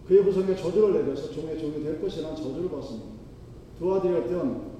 그의 0.06 0.24
부성에 0.24 0.56
저주를 0.56 1.04
내려서 1.04 1.30
종의 1.30 1.58
종이 1.58 1.82
될 1.82 2.00
것이라는 2.00 2.36
저주를 2.36 2.70
받습니다. 2.70 3.06
두 3.78 3.94
아들이었던 3.94 4.70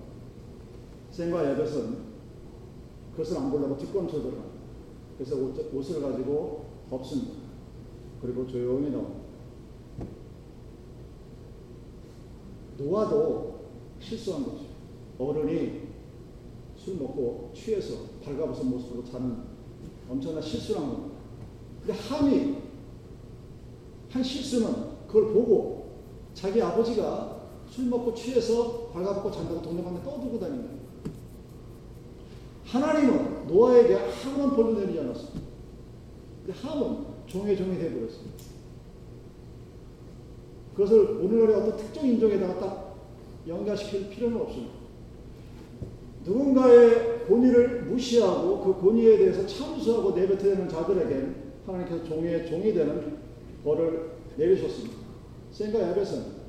샘과 1.13 1.51
야벳은 1.51 2.11
그것을 3.13 3.37
안 3.37 3.51
보려고 3.51 3.77
뒷검쳐들어 3.77 4.51
그래서 5.17 5.37
옷, 5.37 5.75
옷을 5.75 6.03
가지고 6.03 6.67
덮습니다. 6.89 7.35
그리고 8.21 8.47
조용히 8.47 8.91
나옵니다. 8.91 9.20
노아도 12.81 13.61
실수한 14.01 14.45
거죠. 14.45 14.65
어른이 15.19 15.83
술 16.77 16.97
먹고 16.97 17.53
취해서 17.55 17.95
발가벗은 18.25 18.71
모습으로 18.71 19.05
자는 19.05 19.37
엄청난 20.09 20.43
실수를 20.43 20.81
한 20.81 20.91
겁니다. 20.91 21.17
근데 21.81 21.93
함이 21.93 22.57
한 24.11 24.23
실수는 24.23 24.75
그걸 25.07 25.33
보고 25.33 25.91
자기 26.33 26.61
아버지가 26.63 27.41
술 27.69 27.87
먹고 27.87 28.15
취해서 28.15 28.89
발가벗고 28.89 29.31
잔다고 29.31 29.63
동네방네 29.63 30.03
떠들고 30.03 30.41
다니는 30.41 30.63
거예요. 30.63 30.81
하나님은 32.65 33.47
노아에게 33.47 33.97
아무런 33.97 34.57
벌도 34.57 34.81
내리지 34.81 35.01
않았습니다. 35.01 35.41
근데 36.47 36.59
함은 36.61 37.05
종의 37.27 37.57
종이 37.57 37.79
되어버렸습니다. 37.79 38.45
그것을 40.75 41.19
오늘날의 41.23 41.57
어떤 41.57 41.77
특정 41.77 42.07
인종에다가 42.07 42.59
딱 42.59 42.97
연관시킬 43.47 44.11
필요는 44.11 44.41
없습니다. 44.41 44.75
누군가의 46.25 47.27
권위를 47.27 47.83
무시하고 47.85 48.61
그 48.61 48.81
권위에 48.81 49.19
대해서 49.19 49.47
참수하고 49.47 50.13
내뱉어내는 50.13 50.69
자들에게 50.69 51.29
하나님께서 51.67 52.05
종의 52.05 52.47
종이 52.47 52.73
되는 52.73 53.19
벌을 53.65 54.11
내리셨습니다. 54.37 54.97
센과 55.53 55.81
야벳은 55.81 56.41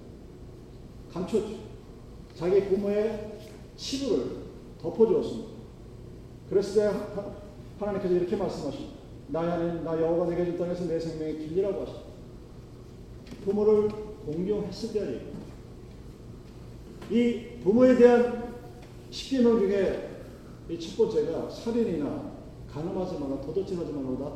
감췄죠. 1.12 1.56
자기 2.36 2.66
부모의 2.66 3.32
치부를 3.76 4.26
덮어주었습니다. 4.82 5.52
그랬을 6.50 6.76
때 6.76 6.92
하나님께서 7.80 8.14
이렇게 8.14 8.36
말씀하십니다. 8.36 9.02
하나님, 9.34 9.84
나 9.84 10.00
여호와가 10.00 10.30
내게 10.30 10.46
준 10.46 10.58
땅에서 10.58 10.86
내 10.86 11.00
생명의 11.00 11.40
길리라고 11.40 11.82
하십니다. 11.82 12.12
부모를 13.46 13.90
공경했을 14.26 14.94
때이 17.10 17.60
부모에 17.64 17.96
대한 17.96 18.52
10개명 19.12 19.60
중에 19.60 20.10
이 20.70 20.80
첫 20.80 20.96
번째가 20.98 21.50
살인이나 21.50 22.32
가늠하지 22.72 23.20
마라, 23.20 23.42
도둑질하지 23.42 23.92
마라보다 23.92 24.32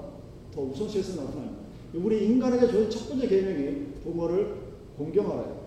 더 0.53 0.61
우선시해서 0.61 1.21
나타납니다. 1.23 1.63
우리 1.93 2.25
인간에게 2.25 2.67
주어진 2.67 2.89
첫 2.89 3.07
번째 3.09 3.27
계명이 3.27 3.85
부모를 4.03 4.55
공경하라요. 4.97 5.65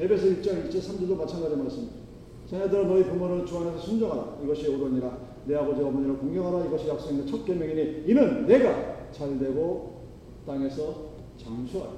에베소 0.00 0.26
1장 0.26 0.68
1절 0.70 0.80
3절도 0.80 1.16
마찬가지 1.16 1.56
말씀입니다. 1.56 1.96
자녀들아 2.48 2.86
너희 2.86 3.04
부모는 3.04 3.44
주 3.44 3.58
안에서 3.58 3.78
순종하라. 3.78 4.38
이것이 4.42 4.68
옳으니라. 4.68 5.18
내 5.44 5.54
아버지 5.54 5.82
어머니를 5.82 6.16
공경하라. 6.18 6.64
이것이 6.66 6.88
약속있는 6.88 7.26
첫 7.26 7.44
계명이니 7.44 8.04
이는 8.06 8.46
내가 8.46 9.10
잘되고 9.12 10.00
땅에서 10.46 11.10
장수하라. 11.36 11.92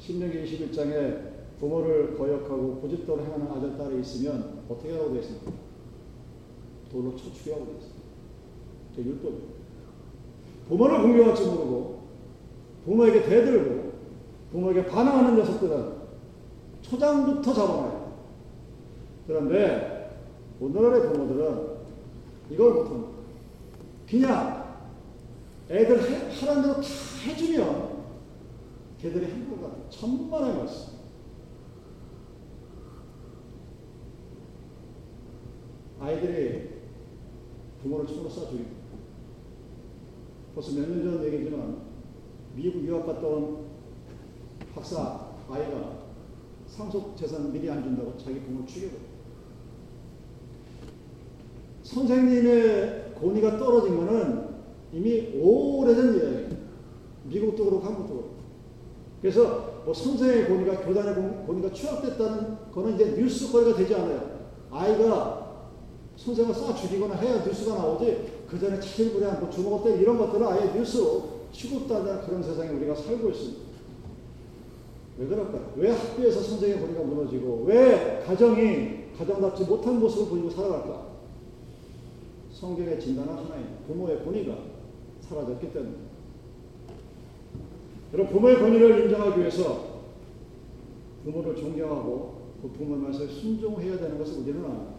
신명기 0.00 0.42
21장에 0.44 1.30
부모를 1.60 2.16
거역하고 2.16 2.80
고집대로 2.80 3.22
행하는 3.22 3.48
아들, 3.48 3.76
딸이 3.76 4.00
있으면 4.00 4.62
어떻게 4.68 4.92
하고 4.92 5.10
되어 5.10 5.20
있습니까? 5.20 5.52
돌로 6.90 7.14
쳐 7.14 7.30
죽여하고 7.32 7.66
되어 7.66 7.74
있습니다. 7.74 8.00
그 8.96 9.02
율법입니다. 9.02 9.54
부모를 10.68 11.02
공경할 11.02 11.36
줄 11.36 11.46
모르고 11.48 12.00
부모에게 12.86 13.22
대들고 13.24 13.92
부모에게 14.52 14.86
반항하는 14.86 15.36
녀석들은 15.36 16.00
초장부터 16.80 17.52
잡아놔요. 17.52 18.14
그런데 19.26 20.18
오늘날의 20.60 21.12
부모들은 21.12 21.68
이걸 22.50 22.72
못합니다. 22.72 23.10
그냥 24.08 24.60
애들 25.70 26.00
하라는 26.32 26.62
대로 26.62 26.74
다 26.74 26.88
해주면 27.26 27.99
걔들이 29.00 29.26
행복하다. 29.26 29.88
천만의 29.90 30.56
말씀. 30.56 31.00
아이들이 35.98 36.70
부모를 37.82 38.06
총으로 38.06 38.28
쏴 38.30 38.48
죽입니다. 38.50 38.80
벌써 40.54 40.72
몇 40.72 40.88
년 40.88 41.02
전 41.04 41.24
얘기지만 41.24 41.82
미국 42.56 42.82
유학 42.84 43.06
갔다 43.06 43.26
온 43.26 43.66
박사 44.74 45.28
아이가 45.48 46.00
상속 46.66 47.16
재산 47.16 47.52
미리 47.52 47.70
안 47.70 47.82
준다고 47.82 48.16
자기 48.18 48.40
부모를 48.40 48.66
죽여버려 48.66 49.00
선생님의 51.82 53.14
권위가 53.20 53.58
떨어진 53.58 53.96
거는 53.96 54.48
이미 54.92 55.32
오래전 55.40 56.14
이야기예요. 56.16 56.48
미국도 57.24 57.64
그렇고 57.64 57.84
한국도 57.86 58.14
그렇고. 58.14 58.29
그래서 59.20 59.82
뭐 59.84 59.92
선생의 59.92 60.48
권위가 60.48 60.80
교단의 60.80 61.14
권위가 61.46 61.72
추락됐다는 61.72 62.56
거는 62.72 62.94
이제 62.94 63.14
뉴스거리가 63.16 63.76
되지 63.76 63.94
않아요. 63.94 64.40
아이가 64.70 65.68
선생을 66.16 66.54
쏴 66.54 66.76
죽이거나 66.76 67.14
해야 67.16 67.44
뉴스가 67.44 67.74
나오지 67.74 68.44
그 68.48 68.58
전에 68.58 68.80
차실부려 68.80 69.32
뭐 69.40 69.50
주먹 69.50 69.84
때 69.84 69.96
이런 69.98 70.18
것들은 70.18 70.46
아예 70.46 70.72
뉴스로 70.72 71.40
취급도 71.52 71.94
하는 71.94 72.22
그런 72.22 72.42
세상에 72.42 72.70
우리가 72.70 72.94
살고 72.94 73.30
있습니다. 73.30 73.60
왜 75.18 75.26
그럴까요? 75.26 75.72
왜 75.76 75.90
학교에서 75.90 76.40
선생의 76.40 76.80
권위가 76.80 77.02
무너지고 77.02 77.64
왜 77.66 78.22
가정이 78.26 79.12
가정답지 79.18 79.64
못한 79.64 80.00
모습을 80.00 80.30
보이고 80.30 80.50
살아갈까? 80.50 81.10
성경의 82.52 82.98
진단은 82.98 83.34
하나입니다. 83.34 83.86
부모의 83.86 84.24
권위가 84.24 84.56
사라졌기 85.20 85.72
때문입니다. 85.72 86.09
여러분 88.12 88.32
부모의 88.32 88.58
권위를 88.58 89.04
인정하기 89.04 89.40
위해서 89.40 90.00
부모를 91.24 91.54
존경하고 91.54 92.40
그 92.62 92.68
부모의 92.70 93.02
말씀에 93.02 93.28
순종해야 93.28 93.98
되는 93.98 94.18
것을 94.18 94.40
우리는 94.40 94.64
압니다. 94.64 94.94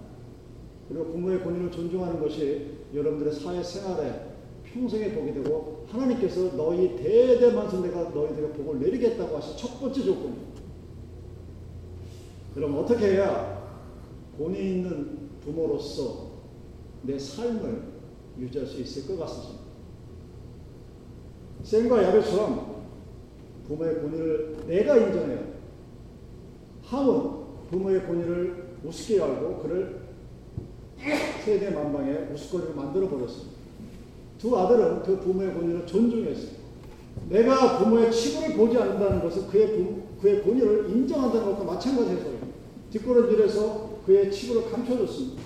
그리고 0.87 1.05
부모의 1.05 1.43
권위를 1.43 1.71
존중하는 1.71 2.19
것이 2.19 2.77
여러분들의 2.93 3.33
사회 3.33 3.61
생활에 3.61 4.31
평생의 4.63 5.13
복이 5.13 5.33
되고 5.33 5.85
하나님께서 5.89 6.55
너희 6.55 6.95
대대만성 6.95 7.83
내가 7.83 8.03
너희들에게 8.09 8.53
복을 8.53 8.79
내리겠다고 8.79 9.37
하신 9.37 9.57
첫 9.57 9.79
번째 9.79 10.03
조건입니다. 10.03 10.61
그럼 12.53 12.77
어떻게 12.77 13.13
해야 13.13 13.61
본이 14.37 14.59
있는 14.59 15.29
부모로서 15.43 16.31
내 17.03 17.17
삶을 17.17 17.91
유지할 18.39 18.67
수 18.67 18.79
있을 18.79 19.07
것 19.07 19.21
같습니다. 19.23 19.61
샘과 21.63 22.03
야베처럼 22.03 22.80
부모의 23.71 24.01
권위를 24.01 24.55
내가 24.67 24.97
인정해요. 24.97 25.39
함은 26.83 27.31
부모의 27.69 28.05
권위를 28.05 28.65
우습게 28.83 29.21
알고 29.21 29.59
그를 29.59 30.01
세계 31.45 31.69
만방에 31.69 32.27
우스거리를 32.33 32.75
만들어 32.75 33.07
버렸습니다. 33.09 33.51
두 34.37 34.57
아들은 34.57 35.03
그 35.03 35.19
부모의 35.19 35.53
권위를 35.53 35.85
존중했습니다. 35.85 36.61
내가 37.29 37.77
부모의 37.77 38.11
치부를 38.11 38.57
보지 38.57 38.77
않는다는 38.77 39.21
것은 39.21 39.47
그의, 39.47 39.67
부, 39.67 40.01
그의 40.21 40.43
권위를 40.43 40.89
인정한다는 40.89 41.45
것과 41.47 41.63
마찬가지의 41.63 42.17
소리입니다. 42.17 42.47
뒷걸음질해서 42.91 44.01
그의 44.05 44.31
치부를 44.31 44.69
감춰줬습니다. 44.69 45.41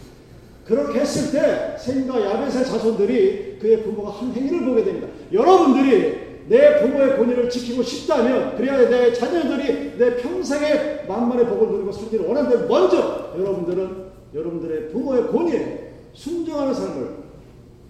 그렇게 0.65 0.99
했을 0.99 1.31
때 1.31 1.77
셈과 1.77 2.25
야벳의 2.25 2.65
자손들이 2.65 3.59
그의 3.59 3.83
부모가 3.83 4.09
한 4.09 4.31
행위를 4.31 4.65
보게 4.65 4.83
됩니다. 4.83 5.07
여러분들이 5.31 6.24
내 6.47 6.79
부모의 6.79 7.17
권위를 7.17 7.49
지키고 7.49 7.81
싶다면 7.81 8.55
그래야 8.55 8.89
내 8.89 9.11
자녀들이 9.11 9.97
내 9.97 10.17
평생의 10.17 11.07
만만의 11.07 11.47
복을 11.47 11.69
누리고 11.71 11.91
살기를 11.91 12.25
원하는데 12.25 12.67
먼저 12.67 13.33
여러분들은 13.37 14.05
여러분들의 14.33 14.89
부모의 14.89 15.27
권위에 15.27 15.93
순종하는 16.13 16.73
삶을 16.73 17.15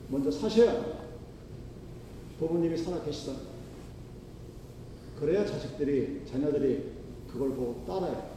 먼저 0.10 0.32
사셔야 0.32 0.72
합니다. 0.72 1.00
부모님이 2.40 2.78
살아 2.78 3.02
계시다. 3.04 3.34
그래야 5.20 5.46
자식들이, 5.46 6.22
자녀들이 6.30 6.92
그걸 7.32 7.50
보고 7.50 7.84
따라요. 7.88 8.36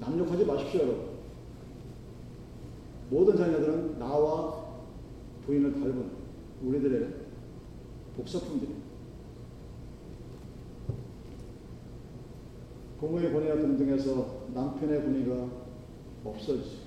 남욕하지 0.00 0.44
마십시오, 0.44 0.80
여러분. 0.80 1.16
모든 3.10 3.36
자녀들은 3.36 3.98
나와 3.98 4.66
부인을 5.46 5.72
닮은 5.74 6.10
우리들의 6.64 7.08
복사품들입니다. 8.16 8.85
부모의 12.98 13.32
권위가 13.32 13.56
등등해서 13.56 14.46
남편의 14.54 15.02
권위가 15.02 15.48
없어지죠. 16.24 16.86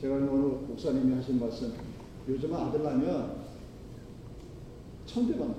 제가 0.00 0.14
오늘 0.14 0.28
목사님이 0.68 1.14
하신 1.14 1.38
말씀, 1.40 1.72
요즘 2.28 2.54
아들 2.54 2.82
낳으면 2.82 3.36
천대받는 5.06 5.54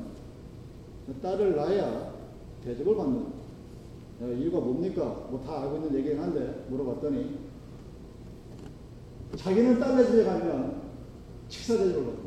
딸을 1.21 1.55
낳아야 1.55 2.13
대접을 2.63 2.95
받는 2.95 3.43
이유가 4.39 4.59
뭡니까? 4.59 5.27
뭐 5.29 5.41
다 5.45 5.63
알고 5.63 5.75
있는 5.77 5.95
얘기긴 5.95 6.19
한데 6.19 6.65
물어봤더니 6.69 7.39
자기는 9.35 9.79
딸네 9.79 10.05
집에 10.05 10.23
가면 10.23 10.81
식사 11.49 11.77
대접을 11.77 12.05
받는 12.05 12.23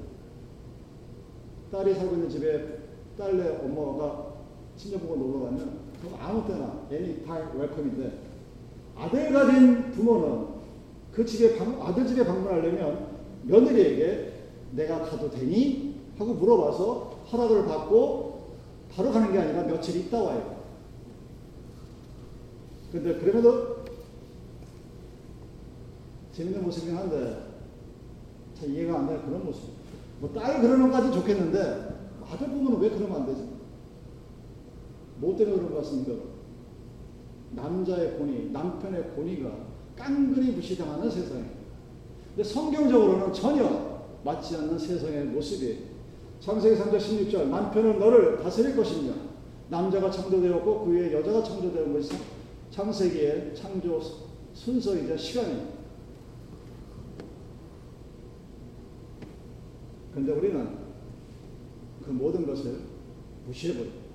딸이 1.73 1.95
살고 1.95 2.15
있는 2.15 2.29
집에 2.29 2.81
딸네 3.17 3.59
엄마가 3.65 4.35
친정 4.77 5.01
보고 5.01 5.17
놀러 5.17 5.45
가면 5.47 5.86
아무 6.21 6.47
때나 6.47 6.87
애니 6.91 7.25
다 7.27 7.35
웰컴인데 7.55 8.19
아들 8.97 9.33
가진 9.33 9.91
부모는 9.93 10.47
그 11.13 11.25
집에 11.25 11.57
방, 11.57 11.81
아들 11.83 12.07
집에 12.07 12.25
방문하려면 12.25 13.09
며느리에게 13.43 14.33
내가 14.73 15.01
가도 15.03 15.31
되니? 15.31 15.97
하고 16.19 16.35
물어봐서 16.35 17.25
허락을 17.33 17.67
받고 17.67 18.47
바로 18.95 19.11
가는 19.13 19.33
게 19.33 19.39
아니라 19.39 19.63
며칠 19.65 19.97
있다 19.97 20.21
와요. 20.23 20.57
근데 22.93 23.15
그럼에도 23.19 23.77
재밌는 26.33 26.63
모습이긴 26.63 26.97
한데 26.97 27.47
잘 28.59 28.71
이해가 28.71 28.99
안 29.01 29.07
되는 29.07 29.25
그런 29.27 29.45
모습. 29.45 29.71
뭐 30.21 30.33
딸 30.33 30.61
그러는 30.63 30.91
까지 30.91 31.13
좋겠는데 31.13 31.95
아들 32.31 32.49
보면 32.49 32.81
왜 32.81 32.89
그러면 32.91 33.21
안 33.23 33.27
되지? 33.27 33.56
뭐 35.19 35.37
때문에 35.37 35.57
그런 35.57 35.73
것 35.73 35.79
같습니까? 35.79 36.13
남자의 37.53 38.19
권위, 38.19 38.51
남편의 38.51 39.15
권위가 39.15 39.51
깡그리 39.97 40.53
무시당하는 40.53 41.11
세상에. 41.11 41.45
근데 42.35 42.45
성경적으로는 42.45 43.33
전혀 43.33 44.03
맞지 44.25 44.57
않는 44.57 44.79
세상의 44.79 45.25
모습이 45.27 45.85
창세기 46.41 46.77
3장 46.77 46.99
16절 46.99 47.47
남편은 47.47 47.99
너를 47.99 48.43
다스릴 48.43 48.77
것이며 48.77 49.13
남자가 49.69 50.11
창조되었고 50.11 50.85
그 50.85 50.93
위에 50.93 51.13
여자가 51.13 51.43
창조되는 51.43 51.93
것이 51.93 52.15
창세기의 52.71 53.55
창조 53.55 54.01
순서이자 54.53 55.17
시간입니다. 55.17 55.77
그런데 60.13 60.33
우리는 60.33 60.79
그 62.05 62.11
모든 62.11 62.47
것을 62.47 62.81
무시해버립니다. 63.47 64.06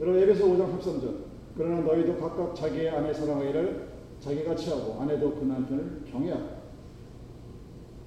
여러분 0.00 0.22
에베소 0.22 0.46
5장 0.46 0.78
13절 0.78 1.14
그러나 1.56 1.80
너희도 1.82 2.16
각각 2.16 2.54
자기의 2.54 2.88
아내 2.88 3.12
사랑하기를 3.12 3.88
자기가 4.20 4.54
취하고 4.54 5.00
아내도 5.00 5.34
그 5.34 5.44
남편을 5.44 6.04
경외하고 6.10 6.60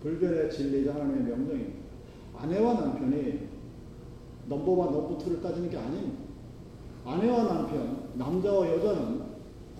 불변의 0.02 0.52
진리자 0.52 0.96
하나님의 0.96 1.24
명령입니다. 1.24 1.84
아내와 2.36 2.74
남편이 2.74 3.48
넘버원 4.48 4.92
넘버투를 4.92 5.42
따지는 5.42 5.70
게 5.70 5.78
아닙니다. 5.78 6.24
아내와 7.06 7.44
남편, 7.46 8.10
남자와 8.16 8.70
여자는 8.70 9.22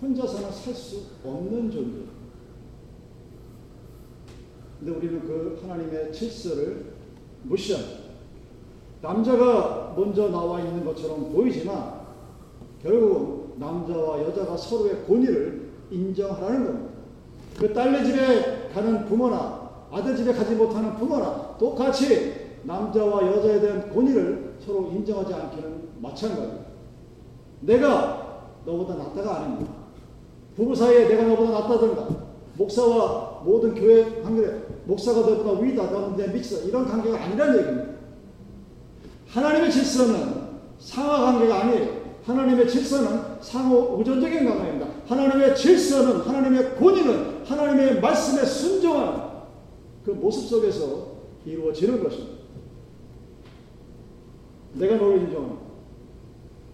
혼자서는 0.02 0.52
살 0.52 0.74
수 0.74 1.02
없는 1.26 1.72
존재. 1.72 2.00
근데 4.80 4.92
우리는 4.94 5.22
그 5.22 5.60
하나님의 5.62 6.14
질서를 6.14 6.94
무시합니다. 7.44 8.04
남자가 9.02 9.94
먼저 9.98 10.30
나와 10.30 10.62
있는 10.62 10.86
것처럼 10.86 11.32
보이지만 11.34 11.93
결국 12.84 13.56
남자와 13.58 14.22
여자가 14.24 14.58
서로의 14.58 15.06
권위를 15.08 15.72
인정하라는 15.90 16.66
겁니다. 16.66 16.94
그 17.58 17.74
딸네 17.74 18.04
집에 18.04 18.70
가는 18.74 19.06
부모나 19.06 19.72
아들 19.90 20.16
집에 20.16 20.34
가지 20.34 20.56
못하는 20.56 20.96
부모나 20.96 21.56
똑같이 21.58 22.34
남자와 22.64 23.26
여자에 23.28 23.62
대한 23.62 23.94
권위를 23.94 24.56
서로 24.60 24.90
인정하지 24.92 25.34
않기는 25.34 25.90
마찬가지입니다. 26.02 26.64
내가 27.62 28.50
너보다 28.66 28.96
낫다가 28.96 29.42
아닙니다. 29.42 29.72
부부 30.56 30.76
사이에 30.76 31.08
내가 31.08 31.24
너보다 31.24 31.52
낫다든가 31.52 32.08
목사와 32.58 33.42
모든 33.46 33.74
교회 33.74 34.22
관계 34.22 34.48
목사가 34.86 35.22
너보다 35.22 35.62
위다 35.62 36.16
내 36.16 36.28
밑이다 36.28 36.64
이런 36.66 36.86
관계가 36.86 37.24
아니라는 37.24 37.60
얘기입니다. 37.60 37.94
하나님의 39.30 39.72
질서는 39.72 40.44
상하 40.80 41.26
관계가 41.26 41.62
아니에요. 41.62 42.03
하나님의 42.26 42.70
질서는 42.70 43.42
상호 43.42 43.98
우전적인 43.98 44.46
관계입니다. 44.46 44.88
하나님의 45.08 45.56
질서는 45.56 46.22
하나님의 46.22 46.76
권위는 46.76 47.44
하나님의 47.46 48.00
말씀에 48.00 48.46
순종하는 48.46 49.22
그 50.06 50.12
모습 50.12 50.48
속에서 50.48 51.14
이루어지는 51.46 52.02
것입니다. 52.02 52.44
내가 54.74 54.96
너를 54.96 55.18
인정하는 55.20 55.58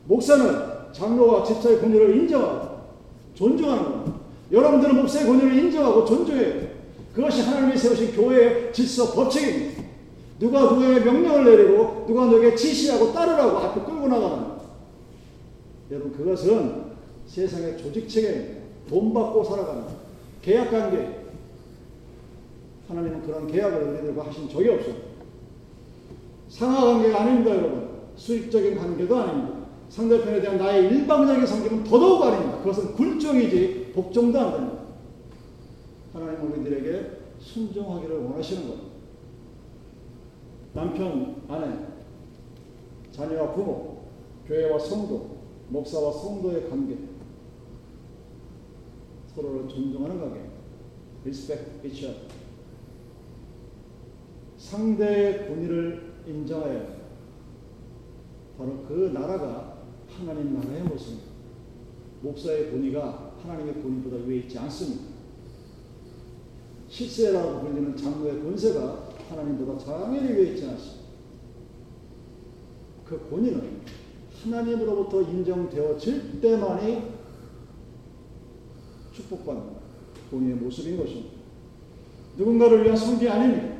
목사는 0.05 0.93
장로와 0.93 1.43
집사의 1.43 1.81
권위를 1.81 2.15
인정하고 2.17 2.79
존중하는 3.33 3.83
겁니다. 3.83 4.19
여러분들은 4.51 4.95
목사의 4.97 5.25
권위를 5.25 5.57
인정하고 5.57 6.05
존중해요. 6.05 6.69
그것이 7.13 7.41
하나님이 7.41 7.77
세우신 7.77 8.15
교회의 8.15 8.71
질서 8.71 9.13
법칙입니다. 9.13 9.83
누가 10.39 10.61
누구에게 10.61 11.01
명령을 11.01 11.43
내리고 11.43 12.05
누가 12.07 12.25
누구에게 12.25 12.55
지시하고 12.55 13.11
따르라고 13.11 13.57
앞에 13.57 13.81
끌고 13.81 14.07
나가는 14.07 14.58
여러분 15.91 16.11
그것은 16.11 16.83
세상의 17.25 17.77
조직 17.77 18.07
체계입니다. 18.07 18.59
돈 18.87 19.13
받고 19.13 19.43
살아가는 19.43 19.85
계약 20.41 20.71
관계 20.71 21.19
하나님은 22.87 23.21
그런 23.23 23.47
계약을 23.47 23.83
우리들과 23.83 24.27
하신 24.27 24.49
적이 24.49 24.69
없습니다. 24.69 25.09
상하 26.49 26.85
관계가 26.85 27.21
아닙니다 27.21 27.55
여러분. 27.55 27.89
수익적인 28.15 28.77
관계도 28.77 29.15
아닙니다. 29.15 29.59
상대편에 29.89 30.41
대한 30.41 30.57
나의 30.57 30.85
일방적인 30.87 31.45
성격은 31.45 31.83
더더욱 31.83 32.23
아닙니다. 32.23 32.59
그것은 32.59 32.93
굴종이지 32.93 33.91
복종도 33.93 34.39
안 34.39 34.51
됩니다. 34.53 34.79
하나님은 36.13 36.51
우리들에게 36.51 37.11
순종하기를 37.39 38.17
원하시는 38.17 38.67
겁니다. 38.67 38.89
남편, 40.73 41.41
아내, 41.47 41.67
자녀와 43.11 43.53
부모, 43.53 44.03
교회와 44.47 44.77
성도, 44.79 45.38
목사와 45.69 46.11
성도의 46.11 46.69
관계, 46.69 46.97
서로를 49.27 49.67
존중하는 49.67 50.19
관계, 50.19 50.41
respect 51.23 51.87
each 51.87 52.05
other. 52.05 52.27
상대의 54.57 55.47
권위를 55.47 56.23
인정하여 56.27 56.99
바로 58.57 58.83
그 58.87 59.11
나라가 59.13 59.83
하나님 60.07 60.53
나라의 60.53 60.83
모습입니다. 60.83 61.29
목사의 62.21 62.71
권위가 62.71 63.35
하나님의 63.41 63.81
권위보다 63.81 64.17
위에 64.25 64.37
있지 64.39 64.57
않습니다. 64.59 65.03
실세라고 66.89 67.61
불리는 67.61 67.95
장로의 67.95 68.41
권세가 68.41 69.09
하나님보다 69.29 69.77
당연히 69.77 70.33
위에 70.33 70.51
있지 70.51 70.65
않습니다. 70.65 70.99
그 73.05 73.29
권위는 73.29 73.78
하나님으로부터 74.43 75.21
인정되어질 75.21 76.39
때만이 76.41 77.03
축복받는 79.13 79.63
본인의 80.31 80.55
모습인 80.55 80.97
것입니다. 80.97 81.39
누군가를 82.37 82.83
위한 82.83 82.95
성기 82.95 83.27
아닙니다. 83.27 83.75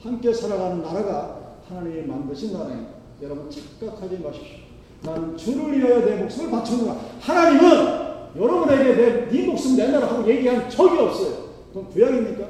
함께 0.00 0.32
살아가는 0.32 0.82
나라가 0.82 1.58
하나님이 1.66 2.06
만드신 2.06 2.52
나라입니다. 2.52 2.92
여러분 3.22 3.50
착각하지 3.50 4.18
마십시오. 4.18 4.58
나는 5.02 5.36
주를 5.36 5.78
위하여 5.78 6.04
내 6.04 6.16
목숨을 6.22 6.50
바쳤노라. 6.50 6.92
하나님은 7.20 8.36
여러분에게 8.36 8.94
내, 8.94 9.28
네 9.28 9.46
목숨 9.46 9.76
내놔라 9.76 10.06
하고 10.06 10.28
얘기한 10.28 10.68
적이 10.68 10.98
없어요. 10.98 11.48
그건 11.68 11.88
구약입니까? 11.90 12.48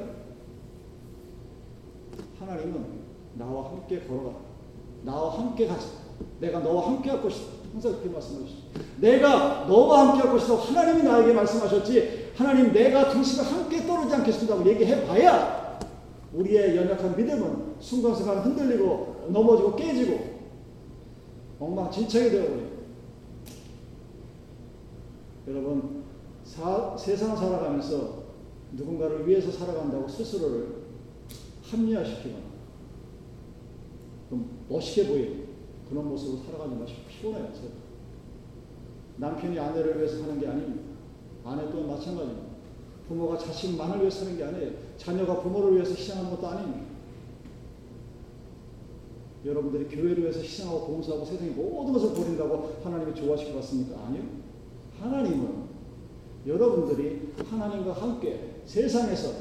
하나님은 2.41 2.85
나와 3.35 3.71
함께 3.71 4.01
걸어가. 4.01 4.33
나와 5.05 5.39
함께 5.39 5.67
가자. 5.67 6.08
내가 6.41 6.61
너와 6.61 6.87
함께 6.87 7.11
할 7.11 7.23
것이다. 7.23 7.59
항상 7.73 7.93
그렇게 7.93 8.09
말씀하시죠. 8.09 8.59
내가 8.99 9.67
너와 9.69 10.09
함께 10.09 10.23
할 10.27 10.33
것이다. 10.33 10.55
하나님이 10.55 11.03
나에게 11.03 11.33
말씀하셨지. 11.33 12.33
하나님 12.37 12.73
내가 12.73 13.11
등심을 13.11 13.45
함께 13.45 13.87
떨어지지 13.87 14.15
않겠습니다. 14.15 14.67
얘기해 14.67 15.07
봐야 15.07 15.79
우리의 16.33 16.77
연약한 16.77 17.17
믿음은 17.17 17.75
순간순간 17.81 18.39
흔들리고 18.39 19.27
넘어지고 19.29 19.77
깨지고 19.77 20.39
엉망진창이 21.59 22.31
되어버려요. 22.31 22.69
여러분 25.49 26.05
사, 26.45 26.97
세상 26.97 27.37
살아가면서 27.37 28.29
누군가를 28.73 29.27
위해서 29.27 29.51
살아간다고 29.51 30.07
스스로를 30.09 30.79
합리화시키거나 31.63 32.45
좀 34.29 34.65
멋있게 34.69 35.09
보이는 35.09 35.49
그런 35.89 36.09
모습으로 36.09 36.43
살아가지 36.45 36.75
마시고 36.75 37.01
피곤해요. 37.09 37.53
남편이 39.17 39.59
아내를 39.59 39.99
위해서 39.99 40.19
사는 40.19 40.39
게 40.39 40.47
아닙니다. 40.47 40.83
아내 41.45 41.71
또한 41.71 41.89
마찬가지입니다. 41.89 42.49
부모가 43.09 43.39
자식만을 43.39 44.01
위해서 44.01 44.21
사는 44.21 44.37
게 44.37 44.45
아니에요. 44.45 44.73
자녀가 44.97 45.41
부모를 45.41 45.75
위해서 45.75 45.93
희생하는 45.95 46.31
것도 46.31 46.47
아닙니다. 46.47 46.87
여러분들이 49.45 49.89
교회를 49.89 50.25
위해서 50.25 50.41
희생하고 50.41 50.87
봉사하고 50.87 51.25
세상의 51.25 51.53
모든 51.53 51.95
것을 51.95 52.13
버린다고 52.13 52.81
하나님이 52.83 53.15
좋아하실 53.15 53.53
것 53.53 53.61
같습니까? 53.61 54.05
아니요. 54.07 54.23
하나님은 55.01 55.69
여러분들이 56.47 57.33
하나님과 57.49 57.93
함께 57.93 58.63
세상에서 58.67 59.33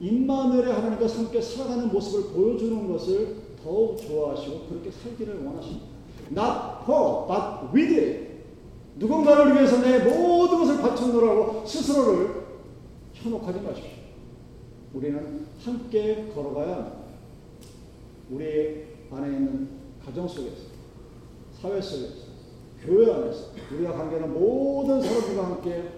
임마누엘의 0.00 0.72
하나님과 0.72 1.06
함께 1.06 1.40
살아가는 1.40 1.88
모습을 1.88 2.32
보여주는 2.32 2.90
것을 2.90 3.45
더욱 3.66 4.00
좋아하시고 4.00 4.66
그렇게 4.68 4.92
살기를 4.92 5.44
원하십니다. 5.44 5.86
Not 6.30 6.84
for, 6.84 7.26
but 7.26 7.76
with 7.76 8.00
it. 8.00 8.26
누군가를 8.96 9.54
위해서 9.54 9.80
내 9.80 9.98
모든 9.98 10.60
것을 10.60 10.80
바쳐놓으라고 10.80 11.66
스스로를 11.66 12.46
현혹하지 13.12 13.60
마십시오. 13.60 13.90
우리는 14.94 15.46
함께 15.62 16.30
걸어가야 16.32 17.06
우리 18.30 18.84
안에 19.10 19.26
있는 19.28 19.68
가정 20.04 20.28
속에서, 20.28 20.56
사회 21.60 21.80
속에서, 21.80 22.26
교회 22.84 23.12
안에서 23.12 23.50
우리가 23.72 23.92
관계하는 23.92 24.32
모든 24.32 25.02
사람들과 25.02 25.44
함께 25.44 25.90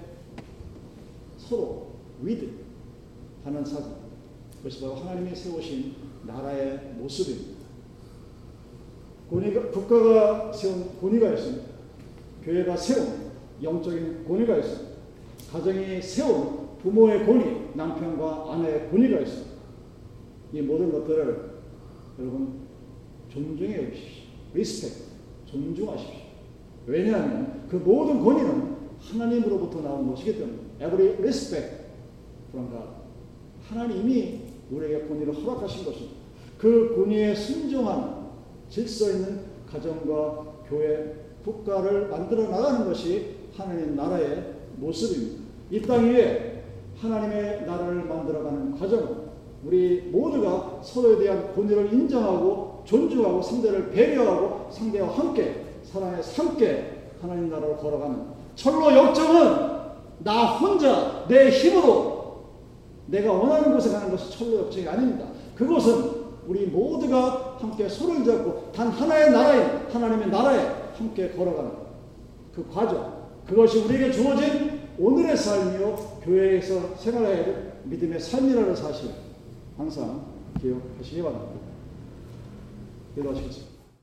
서로 1.37 1.89
with 2.23 2.51
하는 3.45 3.65
사람 3.65 3.95
그것이 4.57 4.81
바로 4.81 4.95
하나님이 4.97 5.37
세우신 5.37 5.95
나라의 6.25 6.95
모습입니다. 6.99 7.58
권위가, 9.31 9.71
국가가 9.71 10.53
세운 10.53 10.99
권위가 11.01 11.35
있습니다. 11.35 11.65
교회가 12.45 12.77
세운 12.77 13.29
영적인 13.63 14.25
권위가 14.27 14.57
있습니다. 14.57 14.89
가정이 15.53 16.03
세운 16.03 16.69
부모의 16.83 17.27
권위, 17.27 17.45
남편과 17.75 18.53
아내의 18.53 18.91
권위가 18.91 19.21
있습니다. 19.21 19.51
이 20.53 20.63
모든 20.63 20.93
것들을 20.93 21.51
여러분 22.19 22.61
존중해 23.29 23.85
여기십시오. 23.85 24.25
respect, 24.55 24.93
존중하십시오. 25.47 26.29
왜냐하면 26.87 27.67
그 27.69 27.77
모든 27.77 28.21
권위는 28.21 28.77
하나님으로부터 28.99 29.83
나온 29.83 30.09
것이기 30.11 30.39
때문에 30.39 30.59
every 30.81 31.17
respect 31.19 31.85
from 32.49 32.71
God. 32.71 32.89
하나님이 33.69 34.41
우리에게 34.71 35.07
권위를 35.07 35.35
허락하신 35.35 35.85
것입니다. 35.85 36.17
그 36.57 36.95
권위에 36.97 37.35
순종하는 37.35 38.18
질서 38.69 39.11
있는 39.11 39.41
가정과 39.71 40.45
교회, 40.69 41.15
국가를 41.45 42.09
만들어 42.09 42.49
나가는 42.49 42.87
것이 42.87 43.37
하나님 43.57 43.97
나라의 43.97 44.55
모습입니다. 44.77 45.43
이 45.71 45.83
땅 45.83 46.05
위에 46.11 46.63
하나님의 47.01 47.65
나라를 47.67 48.05
만들어가는 48.05 48.79
과정은 48.79 49.29
우리 49.65 50.03
모두가 50.13 50.81
서로에 50.83 51.19
대한 51.19 51.55
권위를 51.55 51.93
인정하고 51.93 52.83
존중하고 52.85 53.43
상대를 53.43 53.91
배려하고 53.91 54.71
상대와 54.71 55.09
함께 55.17 55.65
사랑해서 55.85 56.43
함께 56.43 57.11
하나님 57.21 57.51
나라를 57.51 57.77
걸어가는 57.77 58.23
철로 58.55 58.93
역정은 58.93 59.79
나 60.25 60.57
혼자 60.59 61.27
내 61.29 61.51
힘으로 61.51 62.45
내가 63.07 63.33
원하는 63.33 63.73
곳에 63.73 63.91
가는 63.91 64.11
것이 64.11 64.37
철로 64.37 64.59
역정이 64.61 64.87
아닙니다. 64.89 65.27
그것은 65.55 66.11
우리 66.47 66.67
모두가 66.67 67.48
함께 67.59 67.89
손을 67.89 68.25
잡고 68.25 68.73
단 68.73 68.89
하나의 68.89 69.31
나라인 69.31 69.89
하나님의 69.91 70.29
나라에 70.29 70.93
함께 70.97 71.31
걸어가는 71.31 71.71
그 72.55 72.67
과정 72.73 73.29
그것이 73.47 73.79
우리에게 73.85 74.13
주어진 74.13 74.81
오늘의 74.99 75.37
삶이요 75.37 75.95
교회에서 76.23 76.97
생활해야 76.97 77.45
될 77.45 77.73
믿음의 77.85 78.21
삶이라는 78.21 78.75
사실 78.75 79.11
항상 79.77 80.25
기억하시기 80.61 81.23
바랍니다. 81.23 81.55
기도하시겠습니다. 83.15 83.68